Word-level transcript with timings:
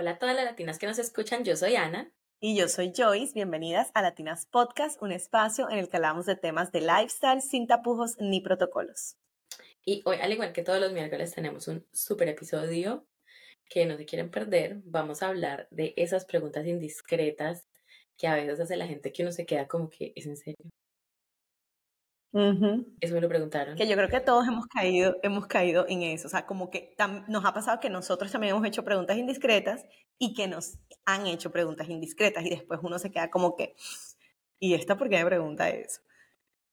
Hola 0.00 0.12
a 0.12 0.18
todas 0.20 0.36
las 0.36 0.44
latinas 0.44 0.78
que 0.78 0.86
nos 0.86 1.00
escuchan, 1.00 1.42
yo 1.42 1.56
soy 1.56 1.74
Ana. 1.74 2.12
Y 2.38 2.56
yo 2.56 2.68
soy 2.68 2.92
Joyce, 2.96 3.32
bienvenidas 3.34 3.90
a 3.94 4.02
Latinas 4.02 4.46
Podcast, 4.46 5.02
un 5.02 5.10
espacio 5.10 5.68
en 5.68 5.78
el 5.78 5.88
que 5.88 5.96
hablamos 5.96 6.24
de 6.24 6.36
temas 6.36 6.70
de 6.70 6.82
lifestyle 6.82 7.42
sin 7.42 7.66
tapujos 7.66 8.14
ni 8.20 8.40
protocolos. 8.40 9.16
Y 9.84 10.02
hoy, 10.04 10.18
al 10.22 10.32
igual 10.32 10.52
que 10.52 10.62
todos 10.62 10.80
los 10.80 10.92
miércoles, 10.92 11.34
tenemos 11.34 11.66
un 11.66 11.84
super 11.92 12.28
episodio 12.28 13.08
que 13.68 13.86
no 13.86 13.96
se 13.96 14.06
quieren 14.06 14.30
perder. 14.30 14.76
Vamos 14.84 15.24
a 15.24 15.30
hablar 15.30 15.66
de 15.72 15.94
esas 15.96 16.26
preguntas 16.26 16.64
indiscretas 16.64 17.66
que 18.16 18.28
a 18.28 18.36
veces 18.36 18.60
hace 18.60 18.76
la 18.76 18.86
gente 18.86 19.12
que 19.12 19.24
uno 19.24 19.32
se 19.32 19.46
queda 19.46 19.66
como 19.66 19.90
que, 19.90 20.12
¿es 20.14 20.26
en 20.26 20.36
serio? 20.36 20.70
Eso 22.32 23.14
me 23.14 23.20
lo 23.20 23.28
preguntaron. 23.28 23.76
Que 23.76 23.88
yo 23.88 23.96
creo 23.96 24.08
que 24.08 24.20
todos 24.20 24.46
hemos 24.46 24.66
caído, 24.66 25.16
hemos 25.22 25.46
caído 25.46 25.86
en 25.88 26.02
eso. 26.02 26.26
O 26.26 26.30
sea, 26.30 26.46
como 26.46 26.70
que 26.70 26.94
nos 27.26 27.44
ha 27.44 27.54
pasado 27.54 27.80
que 27.80 27.90
nosotros 27.90 28.30
también 28.30 28.54
hemos 28.54 28.66
hecho 28.66 28.84
preguntas 28.84 29.16
indiscretas 29.16 29.86
y 30.18 30.34
que 30.34 30.46
nos 30.46 30.78
han 31.04 31.26
hecho 31.26 31.50
preguntas 31.50 31.88
indiscretas 31.88 32.44
y 32.44 32.50
después 32.50 32.80
uno 32.82 32.98
se 32.98 33.10
queda 33.10 33.30
como 33.30 33.56
que, 33.56 33.74
¿y 34.58 34.74
esta 34.74 34.96
por 34.96 35.08
qué 35.08 35.16
me 35.16 35.26
pregunta 35.26 35.70
eso? 35.70 36.02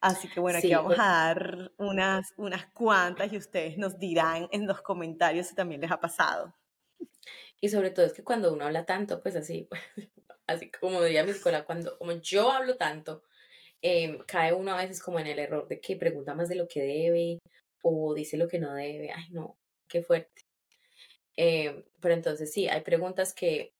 Así 0.02 0.30
que 0.30 0.40
bueno, 0.40 0.60
aquí 0.60 0.74
vamos 0.74 1.00
a 1.00 1.04
dar 1.04 1.72
unas, 1.78 2.34
unas 2.38 2.66
cuantas 2.68 3.32
y 3.32 3.38
ustedes 3.38 3.78
nos 3.78 3.98
dirán 3.98 4.48
en 4.52 4.68
los 4.68 4.82
comentarios 4.82 5.48
si 5.48 5.56
también 5.56 5.82
les 5.82 5.92
ha 5.92 6.00
pasado. 6.00 6.54
Y 7.62 7.70
sobre 7.70 7.90
todo 7.90 8.06
es 8.06 8.14
que 8.14 8.24
cuando 8.24 8.54
uno 8.54 8.66
habla 8.66 8.86
tanto, 8.86 9.22
pues 9.22 9.36
así, 9.36 9.68
así 10.48 10.70
como 10.70 11.02
diría 11.02 11.24
mi 11.24 11.32
escuela, 11.32 11.66
cuando 11.66 11.98
como 11.98 12.12
yo 12.12 12.52
hablo 12.52 12.76
tanto, 12.76 13.24
Em, 13.88 14.18
cae 14.26 14.52
uno 14.52 14.72
a 14.72 14.78
veces 14.78 15.00
como 15.00 15.20
en 15.20 15.28
el 15.28 15.38
error 15.38 15.68
de 15.68 15.80
que 15.80 15.96
pregunta 15.96 16.34
más 16.34 16.50
de 16.50 16.56
lo 16.56 16.68
que 16.68 16.82
debe 16.82 17.38
o 17.84 18.16
dice 18.16 18.36
lo 18.36 18.48
que 18.48 18.58
no 18.58 18.74
debe. 18.74 19.12
Ay, 19.12 19.26
no, 19.30 19.60
qué 19.88 20.02
fuerte. 20.02 20.42
Em, 21.36 21.84
pero 22.02 22.16
entonces 22.16 22.52
sí, 22.52 22.68
hay 22.68 22.82
preguntas 22.82 23.32
que, 23.36 23.76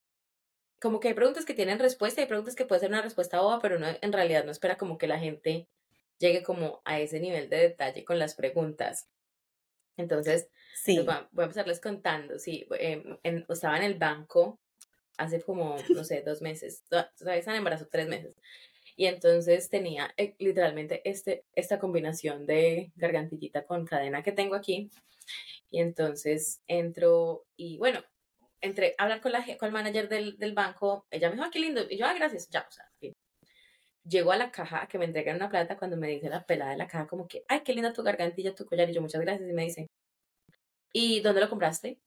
como 0.80 1.00
que 1.00 1.08
hay 1.08 1.16
preguntas 1.16 1.44
que 1.44 1.56
tienen 1.56 1.80
respuesta, 1.80 2.22
hay 2.22 2.28
preguntas 2.28 2.56
que 2.56 2.66
puede 2.66 2.82
ser 2.82 2.92
una 2.92 3.02
respuesta 3.02 3.42
boba, 3.42 3.60
pero 3.60 3.80
no, 3.80 3.88
en 4.00 4.14
realidad 4.14 4.46
no 4.46 4.52
espera 4.52 4.78
como 4.78 5.00
que 5.00 5.08
la 5.08 5.18
gente 5.18 5.68
llegue 6.20 6.44
como 6.44 6.84
a 6.86 7.00
ese 7.00 7.20
nivel 7.20 7.50
de 7.50 7.58
detalle 7.58 8.06
con 8.06 8.20
las 8.20 8.36
preguntas. 8.36 9.08
Entonces, 9.98 10.50
sí. 10.76 11.00
voy, 11.00 11.16
a, 11.16 11.28
empezarles 11.46 11.82
contando. 11.82 12.38
Sí, 12.38 12.68
em, 12.78 13.18
estaba 13.50 13.78
en 13.78 13.84
el 13.84 13.96
banco 13.96 14.60
hace 15.18 15.42
como, 15.42 15.78
no 15.90 16.04
sé, 16.04 16.22
dos 16.22 16.44
meses, 16.44 16.84
todavía 16.90 17.40
están 17.40 17.56
en 17.56 17.60
embarazo 17.60 17.88
tres 17.90 18.08
meses. 18.08 18.36
Y 18.96 19.08
entonces 19.08 19.70
tenía 19.70 20.14
eh, 20.18 20.36
literalmente 20.40 21.02
este, 21.04 21.44
esta 21.54 21.80
combinación 21.80 22.46
de 22.46 22.92
gargantillita 22.96 23.66
con 23.66 23.86
cadena 23.86 24.24
que 24.24 24.32
tengo 24.32 24.56
aquí. 24.56 24.90
Y 25.70 25.80
entonces 25.80 26.62
entro 26.68 27.46
y 27.58 27.78
bueno, 27.78 28.02
entre 28.62 28.96
hablar 28.98 29.22
con, 29.22 29.32
la, 29.32 29.46
con 29.58 29.68
el 29.68 29.74
manager 29.74 30.10
del, 30.10 30.38
del 30.38 30.54
banco, 30.54 31.06
ella 31.12 31.30
me 31.30 31.36
dijo, 31.36 31.46
ah, 31.46 31.52
qué 31.52 31.60
lindo. 31.60 31.86
Y 31.90 31.98
yo, 31.98 32.06
ah, 32.06 32.14
gracias, 32.14 32.50
ya, 32.50 32.66
o 32.68 32.72
sea, 32.72 32.86
Llego 34.08 34.32
a 34.32 34.38
la 34.38 34.52
caja 34.52 34.88
que 34.88 35.00
me 35.00 35.06
entregan 35.06 35.36
una 35.38 35.50
plata 35.50 35.78
cuando 35.78 35.98
me 35.98 36.08
dice 36.08 36.30
la 36.30 36.46
pelada 36.46 36.72
de 36.72 36.78
la 36.78 36.88
caja 36.88 37.08
como 37.08 37.28
que, 37.28 37.44
ay, 37.48 37.62
qué 37.62 37.74
linda 37.74 37.92
tu 37.92 38.04
gargantilla, 38.04 38.54
tu 38.54 38.66
collar. 38.66 38.88
Y 38.90 38.94
yo, 38.94 39.02
muchas 39.02 39.20
gracias. 39.22 39.50
Y 39.50 39.54
me 39.54 39.64
dice, 39.64 39.90
¿y 40.94 41.22
dónde 41.22 41.42
lo 41.42 41.50
compraste? 41.50 42.00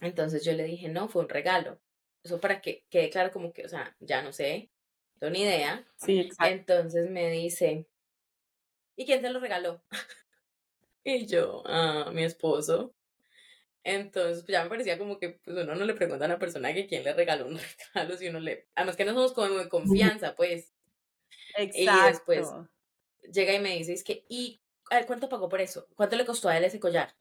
Entonces 0.00 0.44
yo 0.44 0.52
le 0.52 0.64
dije, 0.64 0.88
no, 0.88 1.08
fue 1.08 1.22
un 1.22 1.30
regalo. 1.30 1.80
Eso 2.22 2.40
para 2.40 2.60
que 2.60 2.84
quede 2.90 3.08
claro 3.10 3.32
como 3.32 3.52
que, 3.52 3.64
o 3.64 3.68
sea, 3.68 3.96
ya 4.00 4.22
no 4.22 4.32
sé, 4.32 4.70
ni 5.30 5.42
idea. 5.42 5.86
Sí, 5.96 6.20
exacto. 6.20 6.46
Entonces 6.46 7.10
me 7.10 7.30
dice, 7.30 7.86
¿y 8.96 9.06
quién 9.06 9.22
te 9.22 9.30
lo 9.30 9.40
regaló? 9.40 9.82
y 11.04 11.26
yo, 11.26 11.62
ah, 11.66 12.10
mi 12.12 12.24
esposo. 12.24 12.94
Entonces, 13.84 14.44
pues 14.44 14.52
ya 14.52 14.62
me 14.62 14.70
parecía 14.70 14.96
como 14.98 15.18
que 15.18 15.40
pues 15.44 15.56
uno 15.56 15.74
no 15.74 15.84
le 15.84 15.94
pregunta 15.94 16.24
a 16.24 16.28
una 16.28 16.38
persona 16.38 16.72
que 16.72 16.86
quién 16.86 17.02
le 17.02 17.12
regaló 17.12 17.46
un 17.46 17.58
regalo, 17.94 18.16
si 18.16 18.28
uno 18.28 18.40
le... 18.40 18.68
Además 18.74 18.96
que 18.96 19.04
no 19.04 19.12
somos 19.12 19.32
como 19.32 19.48
de 19.58 19.68
confianza, 19.68 20.36
pues. 20.36 20.72
Exacto. 21.56 22.04
Y 22.04 22.08
después 22.08 22.48
llega 23.32 23.54
y 23.54 23.60
me 23.60 23.76
dice, 23.76 23.92
es 23.92 24.04
que, 24.04 24.24
¿y 24.28 24.60
cuánto 25.06 25.28
pagó 25.28 25.48
por 25.48 25.60
eso? 25.60 25.88
¿Cuánto 25.94 26.16
le 26.16 26.26
costó 26.26 26.48
a 26.48 26.56
él 26.56 26.64
ese 26.64 26.80
collar? 26.80 27.14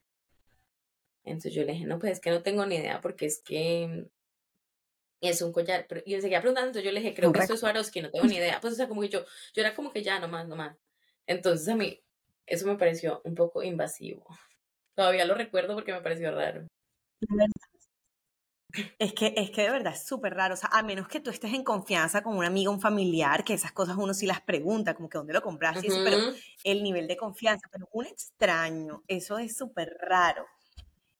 Entonces 1.23 1.53
yo 1.53 1.63
le 1.63 1.73
dije, 1.73 1.85
no, 1.85 1.99
pues 1.99 2.13
es 2.13 2.19
que 2.19 2.31
no 2.31 2.41
tengo 2.41 2.65
ni 2.65 2.75
idea 2.75 3.01
porque 3.01 3.25
es 3.25 3.41
que 3.41 4.07
es 5.29 5.41
un 5.41 5.53
collar. 5.53 5.85
Pero, 5.87 6.01
y 6.05 6.15
él 6.15 6.21
seguía 6.21 6.41
preguntando, 6.41 6.69
entonces 6.69 6.85
yo 6.85 6.91
le 6.91 6.99
dije, 6.99 7.13
creo 7.13 7.31
que 7.31 7.39
esto 7.39 7.53
es 7.53 7.59
Swarovski, 7.59 8.01
no 8.01 8.09
tengo 8.09 8.25
ni 8.25 8.35
idea. 8.35 8.59
Pues, 8.59 8.73
o 8.73 8.75
sea, 8.75 8.87
como 8.87 9.01
que 9.01 9.09
yo, 9.09 9.23
yo 9.53 9.61
era 9.61 9.73
como 9.73 9.91
que 9.91 10.03
ya, 10.03 10.19
nomás, 10.19 10.47
nomás. 10.47 10.75
Entonces 11.27 11.67
a 11.69 11.75
mí, 11.75 12.01
eso 12.45 12.67
me 12.67 12.75
pareció 12.75 13.21
un 13.23 13.35
poco 13.35 13.63
invasivo. 13.63 14.25
Todavía 14.95 15.25
lo 15.25 15.35
recuerdo 15.35 15.75
porque 15.75 15.93
me 15.93 16.01
pareció 16.01 16.31
raro. 16.31 16.67
Es 18.99 19.13
que, 19.13 19.33
es 19.35 19.51
que 19.51 19.63
de 19.63 19.69
verdad 19.69 19.93
es 19.93 20.05
súper 20.05 20.33
raro. 20.33 20.53
O 20.53 20.57
sea, 20.57 20.69
a 20.71 20.81
menos 20.83 21.07
que 21.07 21.19
tú 21.19 21.29
estés 21.29 21.53
en 21.53 21.63
confianza 21.63 22.23
con 22.23 22.37
un 22.37 22.45
amigo, 22.45 22.71
un 22.71 22.81
familiar, 22.81 23.43
que 23.43 23.53
esas 23.53 23.71
cosas 23.71 23.97
uno 23.97 24.13
sí 24.13 24.25
las 24.25 24.41
pregunta, 24.41 24.93
como 24.93 25.09
que 25.09 25.17
dónde 25.17 25.33
lo 25.33 25.41
compraste, 25.41 25.87
pero 26.03 26.17
el 26.63 26.83
nivel 26.83 27.07
de 27.07 27.17
confianza, 27.17 27.67
pero 27.71 27.87
un 27.91 28.05
extraño, 28.05 29.03
eso 29.07 29.37
es 29.39 29.57
súper 29.57 29.97
raro. 29.99 30.45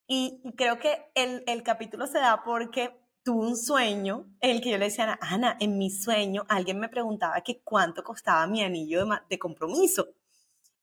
Y, 0.07 0.41
y, 0.43 0.53
creo 0.53 0.79
que 0.79 1.11
el, 1.15 1.43
el 1.47 1.63
capítulo 1.63 2.07
se 2.07 2.19
da 2.19 2.43
porque 2.43 2.91
tuve 3.23 3.47
un 3.47 3.57
sueño 3.57 4.27
en 4.39 4.51
el 4.51 4.61
que 4.61 4.71
yo 4.71 4.77
le 4.77 4.85
decía 4.85 5.17
a 5.19 5.33
Ana, 5.33 5.57
en 5.59 5.77
mi 5.77 5.89
sueño 5.89 6.45
alguien 6.49 6.79
me 6.79 6.89
preguntaba 6.89 7.41
que 7.41 7.61
cuánto 7.61 8.03
costaba 8.03 8.47
mi 8.47 8.63
anillo 8.63 9.05
de, 9.29 9.39
compromiso. 9.39 10.09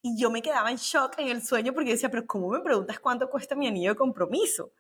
Y 0.01 0.21
yo 0.21 0.31
me 0.31 0.43
quedaba 0.43 0.71
en 0.71 0.77
shock 0.77 1.19
en 1.19 1.29
el 1.29 1.43
sueño 1.43 1.73
porque 1.73 1.91
decía, 1.91 2.11
pero 2.11 2.27
¿cómo 2.27 2.49
me 2.51 2.61
preguntas 2.61 3.01
cuánto 3.01 3.29
cuesta 3.29 3.57
mi 3.57 3.67
anillo 3.67 3.91
de 3.91 3.97
compromiso? 3.97 4.73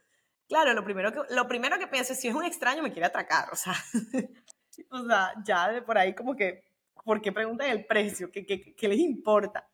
Claro, 0.46 0.72
lo 0.72 0.84
primero 0.84 1.12
que, 1.12 1.34
lo 1.34 1.48
primero 1.48 1.78
que 1.78 1.88
pienso 1.88 2.14
si 2.14 2.28
es 2.28 2.34
un 2.34 2.44
extraño 2.44 2.82
me 2.82 2.92
quiere 2.92 3.06
atracar, 3.06 3.52
o 3.52 3.56
sea, 3.56 3.74
o 4.90 5.06
sea, 5.06 5.34
ya 5.44 5.68
de 5.68 5.82
por 5.82 5.98
ahí 5.98 6.14
como 6.14 6.36
que, 6.36 6.64
¿por 7.04 7.20
qué 7.20 7.32
preguntan 7.32 7.68
el 7.70 7.84
precio? 7.84 8.30
¿Qué, 8.30 8.46
qué, 8.46 8.74
qué 8.74 8.88
les 8.88 8.98
importa? 8.98 9.68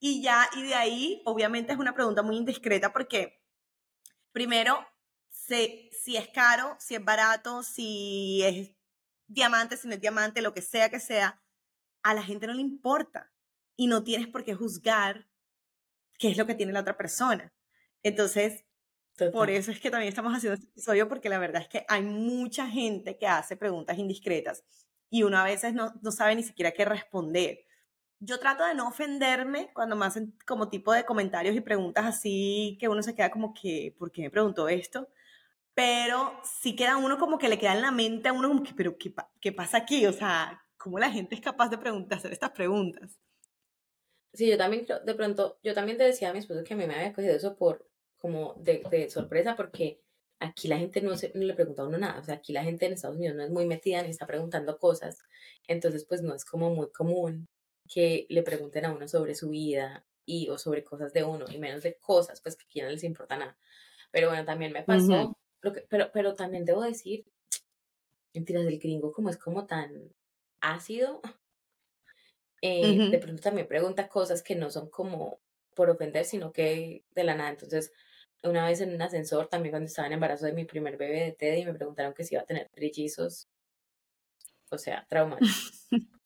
Y 0.00 0.22
ya, 0.22 0.48
y 0.56 0.62
de 0.64 0.74
ahí, 0.74 1.22
obviamente 1.24 1.72
es 1.72 1.78
una 1.78 1.94
pregunta 1.94 2.22
muy 2.22 2.36
indiscreta 2.36 2.92
porque, 2.92 3.40
primero, 4.32 4.86
si, 5.48 6.16
es 6.16 6.28
caro, 6.28 6.76
si 6.78 6.94
es 6.94 7.04
barato, 7.04 7.62
si 7.62 8.42
es 8.44 8.70
diamante, 9.26 9.76
si 9.76 9.88
no 9.88 9.94
es 9.94 10.00
diamante, 10.00 10.42
lo 10.42 10.54
que 10.54 10.62
sea 10.62 10.90
que 10.90 11.00
sea, 11.00 11.40
a 12.02 12.14
la 12.14 12.22
gente 12.22 12.46
no 12.46 12.54
le 12.54 12.60
importa 12.60 13.32
y 13.76 13.86
no 13.86 14.04
tienes 14.04 14.28
por 14.28 14.44
qué 14.44 14.54
juzgar 14.54 15.26
qué 16.18 16.30
es 16.30 16.36
lo 16.36 16.46
que 16.46 16.54
tiene 16.54 16.72
la 16.72 16.80
otra 16.80 16.96
persona. 16.96 17.52
Entonces, 18.02 18.64
por 19.32 19.50
eso 19.50 19.70
es 19.70 19.80
que 19.80 19.90
también 19.90 20.08
estamos 20.08 20.32
haciendo 20.34 20.54
este 20.54 20.68
episodio, 20.68 21.08
porque 21.08 21.28
la 21.28 21.38
verdad 21.38 21.62
es 21.62 21.68
que 21.68 21.84
hay 21.88 22.02
mucha 22.02 22.68
gente 22.68 23.16
que 23.18 23.26
hace 23.26 23.56
preguntas 23.56 23.98
indiscretas 23.98 24.64
y 25.10 25.22
uno 25.22 25.38
a 25.38 25.44
veces 25.44 25.74
no, 25.74 25.92
no 26.02 26.12
sabe 26.12 26.36
ni 26.36 26.42
siquiera 26.42 26.72
qué 26.72 26.84
responder. 26.84 27.64
Yo 28.20 28.38
trato 28.38 28.64
de 28.64 28.74
no 28.74 28.88
ofenderme 28.88 29.70
cuando 29.72 29.96
me 29.96 30.06
hacen 30.06 30.36
como 30.46 30.68
tipo 30.68 30.92
de 30.92 31.04
comentarios 31.04 31.54
y 31.56 31.60
preguntas 31.60 32.04
así 32.04 32.76
que 32.80 32.88
uno 32.88 33.02
se 33.02 33.14
queda 33.14 33.30
como 33.30 33.54
que, 33.54 33.94
¿por 33.98 34.10
qué 34.12 34.22
me 34.22 34.30
preguntó 34.30 34.68
esto? 34.68 35.08
Pero 35.78 36.32
sí 36.42 36.74
queda 36.74 36.96
uno 36.96 37.18
como 37.18 37.38
que 37.38 37.48
le 37.48 37.56
queda 37.56 37.72
en 37.72 37.82
la 37.82 37.92
mente 37.92 38.28
a 38.28 38.32
uno 38.32 38.48
como 38.48 38.64
que, 38.64 38.74
pero 38.76 38.98
¿qué, 38.98 39.14
qué 39.40 39.52
pasa 39.52 39.78
aquí? 39.78 40.04
O 40.06 40.12
sea, 40.12 40.60
¿cómo 40.76 40.98
la 40.98 41.08
gente 41.08 41.36
es 41.36 41.40
capaz 41.40 41.68
de 41.68 41.78
preguntar, 41.78 42.18
hacer 42.18 42.32
estas 42.32 42.50
preguntas? 42.50 43.20
Sí, 44.32 44.50
yo 44.50 44.58
también 44.58 44.88
de 45.04 45.14
pronto, 45.14 45.60
yo 45.62 45.74
también 45.74 45.96
te 45.96 46.02
decía 46.02 46.30
a 46.30 46.32
mi 46.32 46.40
esposo 46.40 46.64
que 46.64 46.74
a 46.74 46.76
mí 46.76 46.84
me 46.84 46.96
había 46.96 47.12
cogido 47.12 47.36
eso 47.36 47.54
por, 47.54 47.88
como 48.16 48.54
de, 48.54 48.82
de 48.90 49.08
sorpresa, 49.08 49.54
porque 49.54 50.02
aquí 50.40 50.66
la 50.66 50.78
gente 50.78 51.00
no, 51.00 51.16
se, 51.16 51.30
no 51.36 51.44
le 51.44 51.54
pregunta 51.54 51.82
a 51.82 51.86
uno 51.86 51.96
nada, 51.96 52.18
o 52.18 52.24
sea, 52.24 52.34
aquí 52.34 52.52
la 52.52 52.64
gente 52.64 52.86
en 52.86 52.94
Estados 52.94 53.16
Unidos 53.16 53.36
no 53.36 53.44
es 53.44 53.50
muy 53.50 53.64
metida 53.64 54.02
ni 54.02 54.10
está 54.10 54.26
preguntando 54.26 54.78
cosas, 54.80 55.20
entonces 55.68 56.04
pues 56.08 56.22
no 56.22 56.34
es 56.34 56.44
como 56.44 56.74
muy 56.74 56.90
común 56.90 57.46
que 57.88 58.26
le 58.30 58.42
pregunten 58.42 58.84
a 58.84 58.92
uno 58.92 59.06
sobre 59.06 59.36
su 59.36 59.50
vida 59.50 60.04
y 60.24 60.48
o 60.48 60.58
sobre 60.58 60.82
cosas 60.82 61.12
de 61.12 61.22
uno, 61.22 61.44
y 61.48 61.58
menos 61.58 61.84
de 61.84 61.96
cosas, 62.00 62.40
pues 62.40 62.56
que 62.56 62.64
aquí 62.64 62.80
no 62.80 62.88
les 62.88 63.04
importa 63.04 63.36
nada. 63.36 63.56
Pero 64.10 64.28
bueno, 64.30 64.44
también 64.44 64.72
me 64.72 64.82
pasó 64.82 65.36
pero, 65.60 66.10
pero 66.12 66.34
también 66.34 66.64
debo 66.64 66.82
decir, 66.82 67.24
mentiras 68.34 68.64
del 68.64 68.78
gringo, 68.78 69.12
como 69.12 69.30
es 69.30 69.36
como 69.36 69.66
tan 69.66 70.14
ácido, 70.60 71.20
eh, 72.62 73.08
de 73.10 73.18
pronto 73.18 73.42
también 73.42 73.68
pregunta 73.68 74.08
cosas 74.08 74.42
que 74.42 74.54
no 74.54 74.70
son 74.70 74.88
como 74.90 75.40
por 75.74 75.90
ofender, 75.90 76.24
sino 76.24 76.52
que 76.52 77.04
de 77.10 77.24
la 77.24 77.34
nada. 77.34 77.50
Entonces, 77.50 77.92
una 78.42 78.66
vez 78.66 78.80
en 78.80 78.94
un 78.94 79.02
ascensor, 79.02 79.48
también 79.48 79.72
cuando 79.72 79.86
estaba 79.86 80.06
en 80.06 80.14
embarazo 80.14 80.46
de 80.46 80.52
mi 80.52 80.64
primer 80.64 80.96
bebé 80.96 81.24
de 81.24 81.32
Teddy, 81.32 81.64
me 81.64 81.74
preguntaron 81.74 82.14
que 82.14 82.24
si 82.24 82.34
iba 82.34 82.42
a 82.42 82.46
tener 82.46 82.68
trillizos. 82.70 83.48
O 84.70 84.78
sea, 84.78 85.06
traumático. 85.08 85.48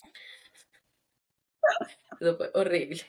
Eso 2.20 2.36
fue 2.36 2.50
horrible. 2.54 3.02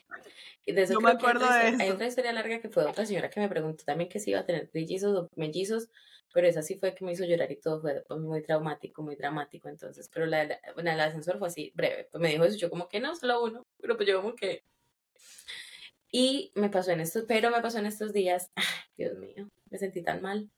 No 0.65 1.01
me 1.01 1.11
acuerdo 1.11 1.51
de 1.51 1.69
eso. 1.69 1.77
Hay 1.81 1.89
otra 1.89 2.07
historia 2.07 2.31
larga 2.31 2.61
que 2.61 2.69
fue 2.69 2.85
otra 2.85 3.05
señora 3.05 3.29
que 3.29 3.39
me 3.39 3.49
preguntó 3.49 3.83
también 3.83 4.09
que 4.09 4.19
si 4.19 4.31
iba 4.31 4.39
a 4.39 4.45
tener 4.45 4.69
trillizos 4.69 5.15
o 5.17 5.29
mellizos, 5.35 5.89
pero 6.33 6.47
esa 6.47 6.61
sí 6.61 6.75
fue 6.75 6.95
que 6.95 7.03
me 7.03 7.11
hizo 7.11 7.25
llorar 7.25 7.51
y 7.51 7.57
todo 7.57 7.81
fue 7.81 8.19
muy 8.19 8.41
traumático, 8.41 9.03
muy 9.03 9.15
dramático. 9.15 9.67
Entonces, 9.67 10.09
pero 10.11 10.25
la, 10.25 10.45
la, 10.45 10.59
bueno, 10.73 10.91
el 10.91 10.99
ascensor 10.99 11.37
fue 11.37 11.49
así, 11.49 11.71
breve. 11.75 12.07
Pues 12.11 12.21
me 12.21 12.29
dijo 12.29 12.45
eso, 12.45 12.57
yo 12.57 12.69
como 12.69 12.87
que 12.87 12.99
no, 12.99 13.15
solo 13.15 13.43
uno, 13.43 13.65
pero 13.79 13.97
pues 13.97 14.07
yo 14.07 14.21
como 14.21 14.35
que. 14.35 14.63
Y 16.11 16.51
me 16.55 16.69
pasó 16.69 16.91
en 16.91 17.01
estos, 17.01 17.25
pero 17.27 17.51
me 17.51 17.61
pasó 17.61 17.79
en 17.79 17.87
estos 17.87 18.13
días, 18.13 18.51
Dios 18.97 19.17
mío, 19.17 19.49
me 19.69 19.77
sentí 19.77 20.01
tan 20.01 20.21
mal. 20.21 20.49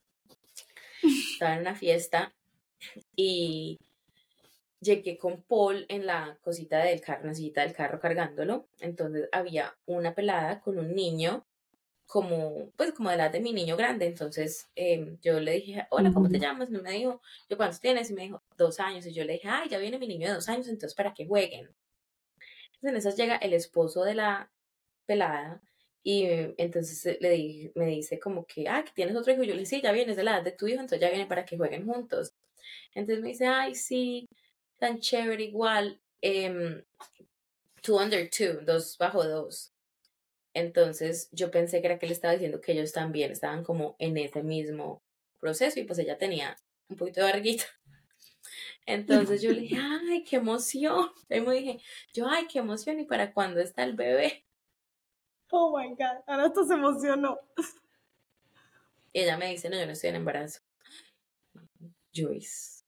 estaba 1.33 1.55
en 1.55 1.61
una 1.61 1.75
fiesta 1.75 2.33
y 3.15 3.79
llegué 4.85 5.17
con 5.17 5.41
Paul 5.43 5.85
en 5.89 6.05
la 6.05 6.37
cosita 6.41 6.79
del 6.79 7.01
carro, 7.01 7.29
en 7.29 7.53
del 7.53 7.73
carro 7.73 7.99
cargándolo. 7.99 8.67
Entonces 8.79 9.27
había 9.31 9.75
una 9.85 10.13
pelada 10.15 10.61
con 10.61 10.77
un 10.79 10.95
niño 10.95 11.45
como, 12.05 12.71
pues 12.77 12.93
como 12.93 13.09
de 13.09 13.17
la 13.17 13.25
edad 13.25 13.33
de 13.33 13.39
mi 13.41 13.51
niño 13.51 13.75
grande. 13.75 14.05
Entonces 14.05 14.69
em, 14.75 15.17
yo 15.21 15.39
le 15.39 15.53
dije, 15.53 15.87
hola, 15.89 16.11
¿cómo 16.13 16.29
te 16.29 16.39
llamas? 16.39 16.69
Y 16.69 16.73
me 16.73 16.91
dijo, 16.91 17.21
¿yo 17.49 17.57
cuántos 17.57 17.81
tienes? 17.81 18.09
Y 18.11 18.13
me 18.13 18.23
dijo, 18.23 18.43
dos 18.57 18.79
años. 18.79 19.05
Y 19.05 19.13
yo 19.13 19.25
le 19.25 19.33
dije, 19.33 19.49
ay, 19.49 19.69
ya 19.69 19.79
viene 19.79 19.99
mi 19.99 20.07
niño 20.07 20.27
de 20.27 20.35
dos 20.35 20.47
años, 20.49 20.67
entonces 20.67 20.95
para 20.95 21.13
que 21.13 21.25
jueguen. 21.25 21.69
Entonces 22.75 22.89
en 22.91 22.95
esas 22.97 23.17
llega 23.17 23.37
el 23.37 23.53
esposo 23.53 24.03
de 24.03 24.15
la 24.15 24.51
pelada 25.05 25.61
y 26.03 26.25
entonces 26.57 27.17
le 27.19 27.29
dije, 27.31 27.71
me 27.75 27.87
dice 27.87 28.19
como 28.19 28.45
que, 28.45 28.69
ah, 28.69 28.83
que 28.85 28.91
tienes 28.93 29.15
otro 29.15 29.33
hijo. 29.33 29.43
Y 29.43 29.47
yo 29.47 29.53
le 29.53 29.61
dije, 29.61 29.77
sí, 29.77 29.81
ya 29.81 29.91
vienes 29.91 30.15
de 30.15 30.23
la 30.23 30.35
edad 30.35 30.43
de 30.43 30.51
tu 30.51 30.67
hijo, 30.67 30.79
entonces 30.81 31.01
ya 31.01 31.09
viene 31.09 31.25
para 31.25 31.45
que 31.45 31.57
jueguen 31.57 31.87
juntos. 31.87 32.33
Entonces 32.93 33.23
me 33.23 33.29
dice, 33.29 33.47
ay, 33.47 33.75
sí, 33.75 34.29
tan 34.77 34.99
chévere 34.99 35.43
igual. 35.43 35.99
Eh, 36.21 36.83
two 37.81 37.97
under 37.97 38.29
two, 38.29 38.61
dos 38.65 38.97
bajo 38.97 39.23
dos. 39.23 39.71
Entonces 40.53 41.29
yo 41.31 41.51
pensé 41.51 41.81
que 41.81 41.87
era 41.87 41.99
que 41.99 42.07
le 42.07 42.13
estaba 42.13 42.33
diciendo 42.33 42.61
que 42.61 42.71
ellos 42.71 42.93
también 42.93 43.31
estaban 43.31 43.63
como 43.63 43.95
en 43.99 44.17
ese 44.17 44.41
mismo 44.41 45.03
proceso 45.39 45.79
y 45.79 45.83
pues 45.83 45.99
ella 45.99 46.17
tenía 46.17 46.55
un 46.87 46.95
poquito 46.95 47.19
de 47.19 47.27
barriguita. 47.27 47.65
Entonces 48.85 49.41
yo 49.41 49.51
le 49.51 49.61
dije, 49.61 49.77
ay, 50.09 50.23
qué 50.23 50.37
emoción. 50.37 51.11
Y 51.29 51.41
me 51.41 51.55
dije, 51.55 51.81
yo, 52.13 52.27
ay, 52.27 52.47
qué 52.47 52.59
emoción. 52.59 52.99
¿Y 52.99 53.05
para 53.05 53.33
cuándo 53.33 53.59
está 53.59 53.83
el 53.83 53.95
bebé? 53.95 54.45
Oh 55.51 55.77
my 55.77 55.89
God, 55.89 56.23
ahora 56.25 56.47
esto 56.47 56.65
se 56.65 56.73
emocionó. 56.73 57.37
Y 59.11 59.21
ella 59.21 59.37
me 59.37 59.49
dice, 59.49 59.69
no, 59.69 59.77
yo 59.77 59.85
no 59.85 59.91
estoy 59.91 60.09
en 60.09 60.15
embarazo. 60.15 60.61
Joyce, 62.13 62.84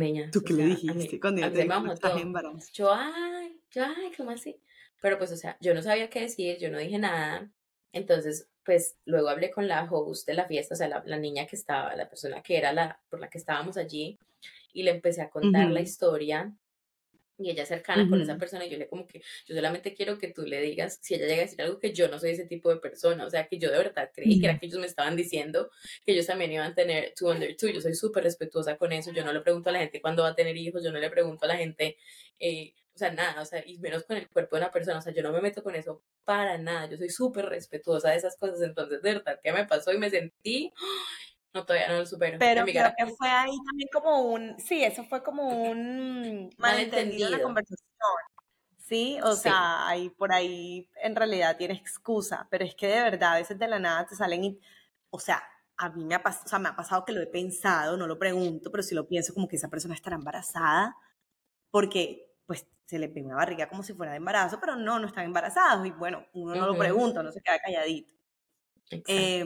niña. 0.00 0.30
¿Tú 0.32 0.42
qué 0.42 0.52
le 0.52 0.64
dijiste 0.66 1.20
cuando 1.20 1.42
yo 1.42 1.92
estás 1.92 2.12
en 2.12 2.18
embarazo? 2.18 2.68
Yo, 2.72 2.92
ay, 2.92 3.60
yo, 3.70 3.84
ay, 3.84 4.12
¿cómo 4.16 4.30
así? 4.30 4.60
Pero 5.00 5.18
pues, 5.18 5.32
o 5.32 5.36
sea, 5.36 5.56
yo 5.60 5.74
no 5.74 5.82
sabía 5.82 6.10
qué 6.10 6.20
decir, 6.20 6.58
yo 6.58 6.70
no 6.70 6.78
dije 6.78 6.98
nada. 6.98 7.50
Entonces, 7.92 8.48
pues 8.64 8.98
luego 9.04 9.28
hablé 9.28 9.50
con 9.50 9.68
la 9.68 9.84
host 9.90 10.26
de 10.26 10.34
la 10.34 10.46
fiesta, 10.46 10.74
o 10.74 10.76
sea, 10.76 10.88
la, 10.88 11.02
la 11.06 11.18
niña 11.18 11.46
que 11.46 11.56
estaba, 11.56 11.94
la 11.94 12.08
persona 12.08 12.42
que 12.42 12.56
era 12.56 12.72
la 12.72 13.00
por 13.08 13.20
la 13.20 13.28
que 13.28 13.38
estábamos 13.38 13.76
allí, 13.76 14.18
y 14.72 14.82
le 14.82 14.90
empecé 14.90 15.22
a 15.22 15.30
contar 15.30 15.70
la 15.70 15.80
historia 15.80 16.52
y 17.38 17.50
ella 17.50 17.66
cercana 17.66 18.08
con 18.08 18.20
esa 18.20 18.36
persona 18.38 18.64
y 18.64 18.70
yo 18.70 18.78
le 18.78 18.88
como 18.88 19.06
que 19.06 19.20
yo 19.46 19.54
solamente 19.54 19.94
quiero 19.94 20.18
que 20.18 20.28
tú 20.28 20.42
le 20.42 20.60
digas 20.60 20.98
si 21.02 21.14
ella 21.14 21.26
llega 21.26 21.42
a 21.42 21.44
decir 21.44 21.62
algo 21.62 21.78
que 21.78 21.92
yo 21.92 22.08
no 22.08 22.18
soy 22.18 22.30
ese 22.30 22.46
tipo 22.46 22.70
de 22.70 22.76
persona, 22.76 23.26
o 23.26 23.30
sea 23.30 23.46
que 23.46 23.58
yo 23.58 23.70
de 23.70 23.78
verdad 23.78 24.10
creí 24.14 24.40
que 24.40 24.46
era 24.46 24.58
que 24.58 24.66
ellos 24.66 24.80
me 24.80 24.86
estaban 24.86 25.16
diciendo 25.16 25.70
que 26.04 26.12
ellos 26.12 26.26
también 26.26 26.52
iban 26.52 26.72
a 26.72 26.74
tener 26.74 27.12
two 27.14 27.30
under 27.30 27.54
two, 27.56 27.68
yo 27.68 27.80
soy 27.80 27.94
súper 27.94 28.24
respetuosa 28.24 28.76
con 28.76 28.92
eso, 28.92 29.12
yo 29.12 29.24
no 29.24 29.32
le 29.32 29.40
pregunto 29.40 29.70
a 29.70 29.72
la 29.72 29.80
gente 29.80 30.00
cuándo 30.00 30.22
va 30.22 30.30
a 30.30 30.34
tener 30.34 30.56
hijos, 30.56 30.82
yo 30.82 30.92
no 30.92 30.98
le 30.98 31.10
pregunto 31.10 31.44
a 31.44 31.48
la 31.48 31.56
gente, 31.56 31.96
eh, 32.38 32.72
o 32.94 32.98
sea, 32.98 33.12
nada, 33.12 33.42
o 33.42 33.44
sea, 33.44 33.62
y 33.66 33.78
menos 33.78 34.04
con 34.04 34.16
el 34.16 34.28
cuerpo 34.28 34.56
de 34.56 34.62
una 34.62 34.72
persona, 34.72 34.98
o 34.98 35.02
sea, 35.02 35.12
yo 35.12 35.22
no 35.22 35.32
me 35.32 35.42
meto 35.42 35.62
con 35.62 35.74
eso 35.74 36.02
para 36.24 36.56
nada, 36.56 36.88
yo 36.88 36.96
soy 36.96 37.10
súper 37.10 37.46
respetuosa 37.46 38.10
de 38.10 38.16
esas 38.16 38.36
cosas, 38.36 38.62
entonces 38.62 39.02
de 39.02 39.14
verdad, 39.14 39.38
¿qué 39.42 39.52
me 39.52 39.66
pasó? 39.66 39.92
Y 39.92 39.98
me 39.98 40.10
sentí... 40.10 40.72
No, 41.54 41.64
todavía 41.64 41.88
no 41.88 41.98
lo 41.98 42.06
supero. 42.06 42.38
Pero 42.38 42.64
creo 42.64 42.92
que 42.96 43.06
fue 43.06 43.28
ahí 43.28 43.56
también 43.66 43.88
como 43.92 44.20
un, 44.22 44.58
sí, 44.58 44.84
eso 44.84 45.04
fue 45.04 45.22
como 45.22 45.48
un 45.48 46.50
malentendido 46.58 47.26
en 47.28 47.32
la 47.32 47.42
conversación. 47.42 47.86
Sí, 48.78 49.18
o 49.22 49.34
sea, 49.34 49.88
ahí 49.88 50.10
por 50.10 50.32
ahí 50.32 50.88
en 51.02 51.16
realidad 51.16 51.56
tiene 51.56 51.74
excusa, 51.74 52.46
pero 52.50 52.64
es 52.64 52.74
que 52.76 52.86
de 52.86 53.02
verdad 53.02 53.32
a 53.32 53.38
veces 53.38 53.58
de 53.58 53.66
la 53.66 53.80
nada 53.80 54.06
te 54.06 54.14
salen, 54.14 54.44
y, 54.44 54.60
o 55.10 55.18
sea, 55.18 55.42
a 55.76 55.90
mí 55.90 56.04
me 56.04 56.14
ha, 56.14 56.22
pasado, 56.22 56.44
o 56.44 56.48
sea, 56.48 56.58
me 56.60 56.68
ha 56.68 56.76
pasado 56.76 57.04
que 57.04 57.12
lo 57.12 57.20
he 57.20 57.26
pensado, 57.26 57.96
no 57.96 58.06
lo 58.06 58.16
pregunto, 58.16 58.70
pero 58.70 58.84
si 58.84 58.94
lo 58.94 59.08
pienso 59.08 59.34
como 59.34 59.48
que 59.48 59.56
esa 59.56 59.68
persona 59.68 59.94
estará 59.94 60.14
embarazada, 60.14 60.96
porque 61.70 62.32
pues 62.46 62.66
se 62.86 62.98
le 62.98 63.08
ve 63.08 63.22
una 63.22 63.34
barriga 63.34 63.68
como 63.68 63.82
si 63.82 63.92
fuera 63.92 64.12
de 64.12 64.18
embarazo, 64.18 64.60
pero 64.60 64.76
no, 64.76 65.00
no 65.00 65.08
están 65.08 65.24
embarazados 65.24 65.84
y 65.84 65.90
bueno, 65.90 66.24
uno 66.32 66.54
no 66.54 66.66
lo 66.68 66.78
pregunta, 66.78 67.22
no 67.22 67.32
se 67.32 67.40
queda 67.40 67.58
calladito. 67.58 68.14
Eh, 68.90 69.44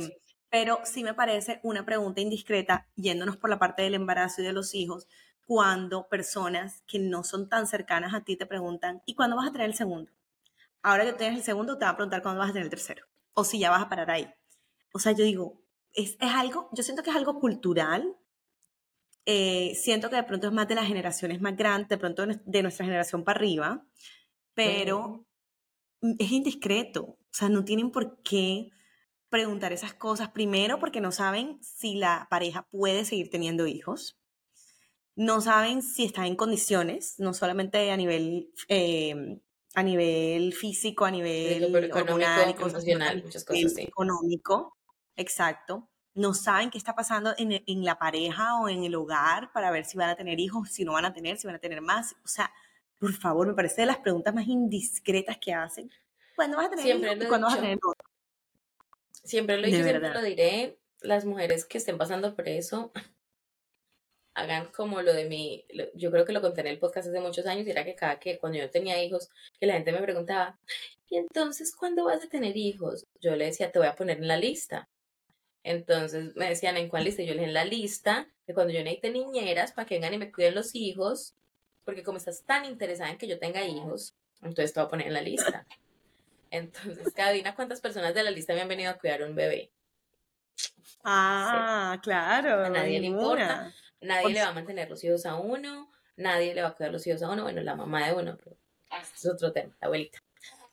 pero 0.51 0.81
sí 0.85 1.05
me 1.05 1.15
parece 1.15 1.61
una 1.63 1.87
pregunta 1.87 2.21
indiscreta, 2.21 2.89
yéndonos 2.97 3.37
por 3.37 3.51
la 3.51 3.59
parte 3.59 3.83
del 3.83 3.95
embarazo 3.95 4.43
y 4.43 4.45
de 4.45 4.53
los 4.53 4.75
hijos, 4.75 5.07
cuando 5.47 6.09
personas 6.09 6.83
que 6.87 6.99
no 6.99 7.25
son 7.25 7.49
tan 7.49 7.67
cercanas 7.67 8.15
a 8.15 8.23
ti 8.23 8.37
te 8.37 8.47
preguntan, 8.47 9.03
¿y 9.07 9.15
cuándo 9.15 9.37
vas 9.37 9.49
a 9.49 9.53
tener 9.53 9.69
el 9.69 9.75
segundo? 9.75 10.11
Ahora 10.83 11.05
que 11.05 11.13
tienes 11.13 11.39
el 11.39 11.45
segundo, 11.45 11.79
te 11.79 11.85
va 11.85 11.93
a 11.93 11.97
preguntar 11.97 12.23
cuándo 12.23 12.41
vas 12.41 12.51
a 12.51 12.53
tener 12.53 12.65
el 12.65 12.71
tercero, 12.71 13.07
o 13.35 13.45
si 13.45 13.59
ya 13.59 13.71
vas 13.71 13.83
a 13.83 13.89
parar 13.89 14.11
ahí. 14.11 14.33
O 14.93 14.99
sea, 14.99 15.13
yo 15.13 15.25
digo, 15.25 15.63
es, 15.93 16.17
es 16.21 16.31
algo, 16.35 16.69
yo 16.73 16.83
siento 16.83 17.03
que 17.03 17.11
es 17.11 17.17
algo 17.17 17.39
cultural, 17.39 18.17
eh, 19.27 19.75
siento 19.77 20.11
que 20.11 20.17
de 20.17 20.25
pronto 20.25 20.49
es 20.49 20.53
más 20.53 20.67
de 20.67 20.75
las 20.75 20.87
generaciones 20.87 21.41
más 21.41 21.57
grandes, 21.57 21.89
de 21.89 21.99
pronto 21.99 22.27
de 22.27 22.63
nuestra 22.63 22.85
generación 22.85 23.23
para 23.23 23.39
arriba, 23.39 23.87
pero 24.55 25.27
es 26.19 26.33
indiscreto, 26.33 27.03
o 27.03 27.19
sea, 27.31 27.49
no 27.49 27.65
tienen 27.65 27.91
por 27.91 28.23
qué 28.23 28.71
preguntar 29.31 29.73
esas 29.73 29.95
cosas 29.95 30.31
primero 30.31 30.79
porque 30.79 31.01
no 31.01 31.13
saben 31.13 31.59
si 31.63 31.95
la 31.95 32.27
pareja 32.29 32.67
puede 32.71 33.05
seguir 33.05 33.31
teniendo 33.31 33.67
hijos, 33.67 34.19
no 35.17 35.41
saben 35.41 35.83
si 35.83 36.05
está 36.05 36.27
en 36.27 36.37
condiciones, 36.37 37.15
no 37.19 37.33
solamente 37.33 37.91
a 37.91 37.97
nivel, 37.97 38.53
eh, 38.69 39.41
a 39.75 39.83
nivel 39.83 40.53
físico, 40.53 41.05
a 41.05 41.11
nivel 41.11 41.63
económico, 41.85 42.69
emocional, 42.69 43.23
muchas 43.23 43.45
cosas 43.45 43.79
económico, 43.79 44.77
exacto. 45.17 45.89
No 46.13 46.35
saben 46.35 46.71
qué 46.71 46.79
está 46.79 46.97
pasando 46.97 47.35
en, 47.39 47.63
en 47.65 47.85
la 47.85 47.99
pareja 47.99 48.61
o 48.61 48.69
en 48.69 48.83
el 48.83 48.95
hogar 48.97 49.53
para 49.53 49.71
ver 49.71 49.85
si 49.85 49.97
van 49.97 50.11
a 50.11 50.17
tener 50.17 50.41
hijos, 50.41 50.71
si 50.71 50.85
no 50.85 50.93
van 50.93 51.05
a 51.05 51.13
tener, 51.13 51.39
si 51.39 51.47
van 51.47 51.57
a 51.57 51.61
tener 51.61 51.81
más. 51.81 52.17
O 52.25 52.29
sea, 52.29 52.53
por 52.99 53.13
favor, 53.13 53.47
me 53.47 53.55
parece 53.55 53.83
de 53.83 53.87
las 53.87 53.99
preguntas 53.99 54.35
más 54.35 54.47
indiscretas 54.49 55.39
que 55.39 55.55
hacen. 55.55 55.89
¿Cuándo 56.35 56.57
vas 56.57 56.67
a 56.67 56.71
tener 56.71 56.97
hijos? 56.97 57.27
¿Cuándo 57.29 57.47
vas 57.47 57.59
a 57.59 57.61
tener 57.61 57.79
otro? 57.83 58.10
Siempre 59.31 59.59
lo 59.59 59.67
dije, 59.67 59.85
siempre 59.85 60.11
lo 60.11 60.23
diré. 60.23 60.77
Las 61.03 61.25
mujeres 61.25 61.65
que 61.65 61.79
estén 61.79 61.97
pasando 61.97 62.35
por 62.35 62.49
eso, 62.49 62.91
hagan 64.35 64.67
como 64.73 65.03
lo 65.03 65.13
de 65.13 65.27
mi, 65.27 65.65
yo 65.95 66.11
creo 66.11 66.25
que 66.25 66.33
lo 66.33 66.41
conté 66.41 66.63
en 66.63 66.67
el 66.67 66.81
podcast 66.81 67.09
hace 67.09 67.21
muchos 67.21 67.47
años, 67.47 67.65
y 67.67 67.71
era 67.71 67.85
que 67.85 67.95
cada 67.95 68.19
que 68.19 68.39
cuando 68.39 68.59
yo 68.59 68.69
tenía 68.71 69.03
hijos, 69.03 69.31
que 69.61 69.67
la 69.67 69.75
gente 69.75 69.93
me 69.93 70.03
preguntaba, 70.03 70.59
¿y 71.09 71.17
entonces 71.17 71.77
cuándo 71.77 72.07
vas 72.07 72.25
a 72.25 72.29
tener 72.29 72.57
hijos? 72.57 73.07
Yo 73.21 73.37
le 73.37 73.47
decía, 73.47 73.71
te 73.71 73.79
voy 73.79 73.87
a 73.87 73.95
poner 73.95 74.19
en 74.19 74.27
la 74.27 74.37
lista. 74.37 74.89
Entonces 75.63 76.35
me 76.35 76.49
decían, 76.49 76.77
¿en 76.77 76.89
cuál 76.89 77.05
lista? 77.05 77.23
Yo 77.23 77.35
le 77.35 77.41
dije, 77.41 77.47
en 77.47 77.55
la 77.55 77.65
lista 77.65 78.29
de 78.49 78.55
cuando 78.55 78.73
yo 78.73 78.83
necesite 78.83 79.11
niñeras 79.11 79.71
para 79.73 79.87
que 79.87 79.95
vengan 79.95 80.15
y 80.15 80.19
me 80.19 80.33
cuiden 80.33 80.57
los 80.57 80.75
hijos, 80.75 81.37
porque 81.85 82.03
como 82.03 82.19
estás 82.19 82.43
tan 82.45 82.65
interesada 82.65 83.11
en 83.11 83.19
que 83.19 83.29
yo 83.29 83.39
tenga 83.39 83.65
hijos, 83.65 84.17
entonces 84.43 84.73
te 84.73 84.81
voy 84.81 84.87
a 84.87 84.91
poner 84.91 85.07
en 85.07 85.15
la 85.15 85.23
lista. 85.23 85.67
Entonces, 86.51 87.13
Cadina, 87.15 87.55
¿cuántas 87.55 87.81
personas 87.81 88.15
de 88.15 88.23
la 88.23 88.31
lista 88.31 88.61
han 88.61 88.69
venido 88.69 88.91
a 88.91 88.99
cuidar 88.99 89.23
un 89.23 89.35
bebé? 89.35 89.73
Ah, 91.05 91.99
claro. 92.03 92.65
A 92.65 92.69
nadie 92.69 93.01
le 93.01 93.07
importa. 93.07 93.73
Nadie 94.01 94.35
le 94.35 94.43
va 94.43 94.49
a 94.49 94.53
mantener 94.53 94.89
los 94.91 95.03
hijos 95.05 95.27
a 95.27 95.37
uno. 95.37 95.91
Nadie 96.17 96.55
le 96.55 96.63
va 96.63 96.69
a 96.69 96.75
cuidar 96.75 96.93
los 96.93 97.07
hijos 97.07 97.23
a 97.23 97.31
uno. 97.31 97.45
Bueno, 97.45 97.63
la 97.63 97.75
mamá 97.75 98.07
de 98.07 98.15
uno, 98.15 98.37
pero 98.37 98.57
es 99.01 99.27
otro 99.27 99.53
tema, 99.53 99.75
la 99.81 99.87
abuelita. 99.87 100.23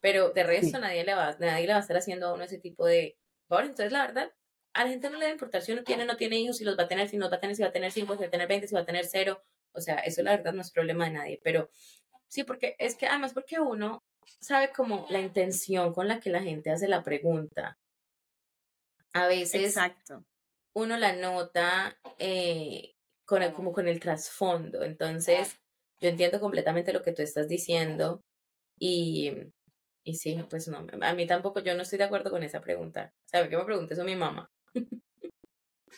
Pero 0.02 0.30
de 0.30 0.44
resto, 0.44 0.80
nadie, 0.80 1.04
le 1.04 1.14
va, 1.14 1.36
nadie 1.40 1.68
le 1.68 1.74
va 1.74 1.80
a 1.80 1.82
estar 1.82 1.98
haciendo 1.98 2.28
a 2.28 2.34
uno 2.34 2.44
ese 2.44 2.58
tipo 2.58 2.86
de. 2.86 3.18
Bueno, 3.48 3.70
entonces, 3.70 3.92
la 3.92 4.06
verdad, 4.06 4.32
a 4.74 4.84
la 4.84 4.90
gente 4.90 5.10
no 5.10 5.18
le 5.18 5.26
va 5.26 5.30
a 5.30 5.34
importar 5.34 5.62
si 5.62 5.72
uno 5.72 5.84
tiene 5.84 6.04
o 6.04 6.06
no 6.06 6.18
tiene 6.18 6.38
hijos, 6.38 6.58
si 6.58 6.64
los 6.64 6.78
va 6.78 6.84
a 6.84 6.88
tener, 6.88 7.10
si 7.10 7.18
no 7.18 7.30
va 7.30 7.38
a 7.38 7.40
tener, 7.40 7.56
si 7.56 7.62
va 7.62 7.70
a 7.70 7.72
tener 7.72 7.92
cinco, 7.92 8.14
si 8.14 8.22
va 8.22 8.28
a 8.28 8.32
tener 8.32 8.48
veinte, 8.48 8.68
si 8.68 8.76
va 8.76 8.82
a 8.82 8.86
tener 8.86 9.06
cero. 9.06 9.44
O 9.72 9.82
sea, 9.82 9.96
eso 10.00 10.22
la 10.22 10.32
verdad 10.32 10.54
no 10.54 10.62
es 10.62 10.72
problema 10.72 11.06
de 11.06 11.12
nadie. 11.12 11.40
Pero 11.44 11.70
sí, 12.28 12.44
porque 12.44 12.76
es 12.80 12.96
que 12.96 13.08
además, 13.08 13.34
porque 13.34 13.60
uno 13.60 14.04
sabe 14.40 14.72
como 14.72 15.06
la 15.10 15.20
intención 15.20 15.94
con 15.94 16.08
la 16.08 16.20
que 16.20 16.30
la 16.30 16.42
gente 16.42 16.72
hace 16.72 16.88
la 16.88 17.04
pregunta. 17.04 17.78
A 19.14 19.28
veces 19.28 19.64
Exacto. 19.64 20.26
uno 20.74 20.98
la 20.98 21.14
nota 21.14 21.98
eh, 22.20 22.96
con 23.26 23.42
el, 23.42 23.54
como 23.54 23.74
con 23.74 23.88
el 23.88 24.00
trasfondo. 24.00 24.84
Entonces, 24.84 25.60
yo 26.00 26.10
entiendo 26.10 26.40
completamente 26.40 26.94
lo 26.94 27.02
que 27.02 27.14
tú 27.14 27.22
estás 27.22 27.48
diciendo 27.48 28.24
y, 28.78 29.34
y 30.04 30.16
sí, 30.16 30.38
pues 30.50 30.68
no, 30.68 30.86
a 31.02 31.14
mí 31.14 31.26
tampoco, 31.26 31.60
yo 31.62 31.76
no 31.76 31.82
estoy 31.82 31.98
de 31.98 32.06
acuerdo 32.06 32.30
con 32.30 32.44
esa 32.44 32.62
pregunta. 32.62 33.14
¿Sabe 33.26 33.50
qué 33.50 33.58
me 33.58 33.66
pregunta 33.66 33.94
eso 33.94 34.04
mi 34.04 34.16
mamá? 34.16 34.50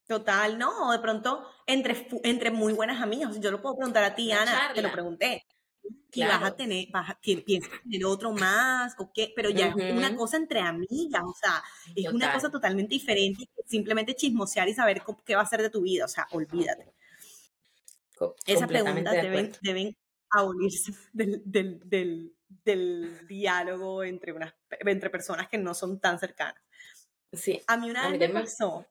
Total, 0.07 0.57
no, 0.57 0.91
de 0.91 1.00
pronto 1.00 1.45
entre, 1.67 2.07
entre 2.24 2.51
muy 2.51 2.74
buenas 2.74 3.01
amigas, 3.01 3.39
yo 3.39 3.51
lo 3.51 3.62
puedo 3.62 3.75
preguntar 3.75 4.03
a 4.03 4.15
ti, 4.15 4.31
Ana, 4.31 4.71
te 4.74 4.81
lo 4.81 4.91
pregunté 4.91 5.45
y 6.13 6.23
vas 6.23 6.43
a 6.43 6.55
tener, 6.55 6.87
vas 6.91 7.09
a, 7.09 7.19
piensas 7.19 7.71
tener 7.83 8.05
otro 8.05 8.31
más, 8.31 8.95
o 8.97 9.11
qué, 9.13 9.31
pero 9.35 9.49
ya 9.49 9.67
es 9.67 9.75
una 9.75 10.15
cosa 10.15 10.37
entre 10.37 10.59
amigas, 10.59 11.21
o 11.23 11.33
sea, 11.33 11.63
es 11.95 12.11
una 12.11 12.33
cosa 12.33 12.49
totalmente 12.49 12.95
diferente, 12.95 13.47
simplemente 13.65 14.15
chismosear 14.15 14.67
y 14.67 14.73
saber 14.73 15.03
qué 15.25 15.35
va 15.35 15.41
a 15.41 15.45
ser 15.45 15.61
de 15.61 15.69
tu 15.69 15.81
vida, 15.81 16.05
o 16.05 16.07
sea, 16.07 16.27
olvídate. 16.31 16.93
Esa 18.45 18.67
pregunta 18.67 19.11
deben, 19.11 19.51
deben 19.61 19.95
abolirse 20.29 20.91
del, 21.13 21.41
del, 21.45 21.79
del, 21.87 22.33
del, 22.63 23.27
diálogo 23.27 24.03
entre, 24.03 24.33
unas, 24.33 24.53
entre 24.69 25.09
personas 25.09 25.47
que 25.47 25.57
no 25.57 25.73
son 25.73 25.99
tan 25.99 26.19
cercanas. 26.19 26.61
Sí. 27.31 27.61
A 27.67 27.77
mí 27.77 27.89
una 27.89 28.09
vez 28.09 28.19
me 28.19 28.29
pasó 28.29 28.85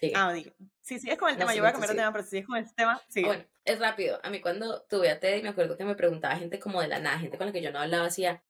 Sigue. 0.00 0.12
Ah, 0.16 0.32
digo. 0.32 0.50
Si 0.80 0.98
sigues 0.98 1.18
con 1.18 1.28
el 1.28 1.34
No, 1.34 1.40
tema, 1.40 1.50
sí, 1.52 1.58
yo 1.58 1.62
voy 1.62 1.68
a 1.68 1.72
cambiar 1.72 1.90
de 1.90 1.96
tema, 1.96 2.12
pero 2.12 2.24
si 2.24 2.30
sigues 2.30 2.46
con 2.46 2.56
el 2.56 2.74
tema, 2.74 3.02
sí. 3.08 3.22
Ah, 3.22 3.26
Bueno, 3.26 3.44
es 3.64 3.78
rápido. 3.78 4.18
A 4.22 4.30
mí 4.30 4.40
cuando 4.40 4.82
tuve 4.88 5.10
a 5.10 5.20
Teddy, 5.20 5.42
me 5.42 5.50
acuerdo 5.50 5.76
que 5.76 5.84
me 5.84 5.94
preguntaba 5.94 6.36
gente 6.36 6.58
como 6.58 6.80
de 6.80 6.88
la 6.88 6.98
nada, 7.00 7.18
gente 7.18 7.36
con 7.38 7.46
la 7.46 7.52
que 7.52 7.62
yo 7.62 7.70
no 7.70 7.78
hablaba 7.80 8.06
hacía 8.06 8.42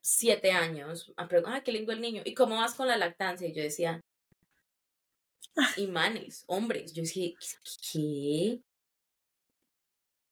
siete 0.00 0.52
años. 0.52 1.12
A 1.16 1.26
pregun- 1.26 1.44
ah, 1.54 1.62
qué 1.64 1.72
lindo 1.72 1.92
el 1.92 2.00
niño. 2.00 2.22
¿Y 2.24 2.34
cómo 2.34 2.56
vas 2.56 2.74
con 2.74 2.86
la 2.86 2.96
lactancia? 2.98 3.48
Y 3.48 3.54
yo 3.54 3.62
decía, 3.62 4.00
imanes, 5.76 6.44
hombres. 6.46 6.92
Yo 6.92 7.02
decía, 7.02 7.32
¿qué? 7.92 8.60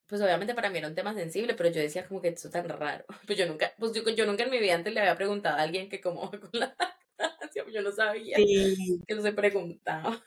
Pues 0.07 0.21
obviamente 0.21 0.55
para 0.55 0.69
mí 0.69 0.76
era 0.79 0.88
un 0.88 0.95
tema 0.95 1.14
sensible, 1.14 1.55
pero 1.55 1.71
yo 1.71 1.81
decía 1.81 2.07
como 2.07 2.21
que 2.21 2.29
eso 2.29 2.50
tan 2.50 2.69
raro. 2.69 3.05
Pues 3.26 3.38
yo 3.38 3.47
nunca, 3.47 3.73
pues 3.79 3.93
yo, 3.95 4.02
yo 4.11 4.26
nunca 4.26 4.43
en 4.45 4.50
mi 4.50 4.59
vida 4.59 4.75
antes 4.75 4.93
le 4.93 5.00
había 5.00 5.17
preguntado 5.17 5.57
a 5.57 5.62
alguien 5.62 5.88
que 5.88 6.00
cómo 6.02 6.31
va 6.31 6.38
con 6.38 6.50
la 6.52 6.76
yo 7.55 7.83
no 7.83 7.93
sabía 7.93 8.37
Sí. 8.37 9.03
que 9.07 9.15
eso 9.15 9.23
se 9.23 9.33
preguntaba. 9.33 10.23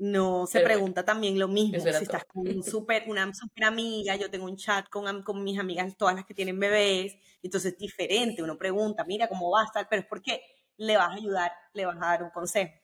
No, 0.00 0.46
se 0.46 0.60
Pero 0.60 0.68
bueno, 0.68 0.78
pregunta 0.78 1.04
también 1.04 1.38
lo 1.38 1.48
mismo. 1.48 1.80
Si 1.80 1.88
estás 1.88 2.24
con 2.24 2.46
un 2.46 2.62
super, 2.62 3.02
una 3.08 3.32
super 3.34 3.64
amiga, 3.64 4.14
yo 4.16 4.30
tengo 4.30 4.46
un 4.46 4.56
chat 4.56 4.88
con, 4.88 5.22
con 5.24 5.42
mis 5.42 5.58
amigas, 5.58 5.96
todas 5.96 6.14
las 6.14 6.24
que 6.24 6.34
tienen 6.34 6.58
bebés, 6.60 7.16
entonces 7.42 7.72
es 7.72 7.78
diferente. 7.78 8.42
Uno 8.42 8.56
pregunta, 8.56 9.04
mira 9.04 9.28
cómo 9.28 9.50
va 9.50 9.62
a 9.62 9.64
estar, 9.64 9.88
pero 9.88 10.02
es 10.02 10.08
porque 10.08 10.40
le 10.76 10.96
vas 10.96 11.10
a 11.10 11.14
ayudar, 11.14 11.52
le 11.72 11.84
vas 11.86 11.96
a 11.96 12.06
dar 12.06 12.22
un 12.22 12.30
consejo. 12.30 12.74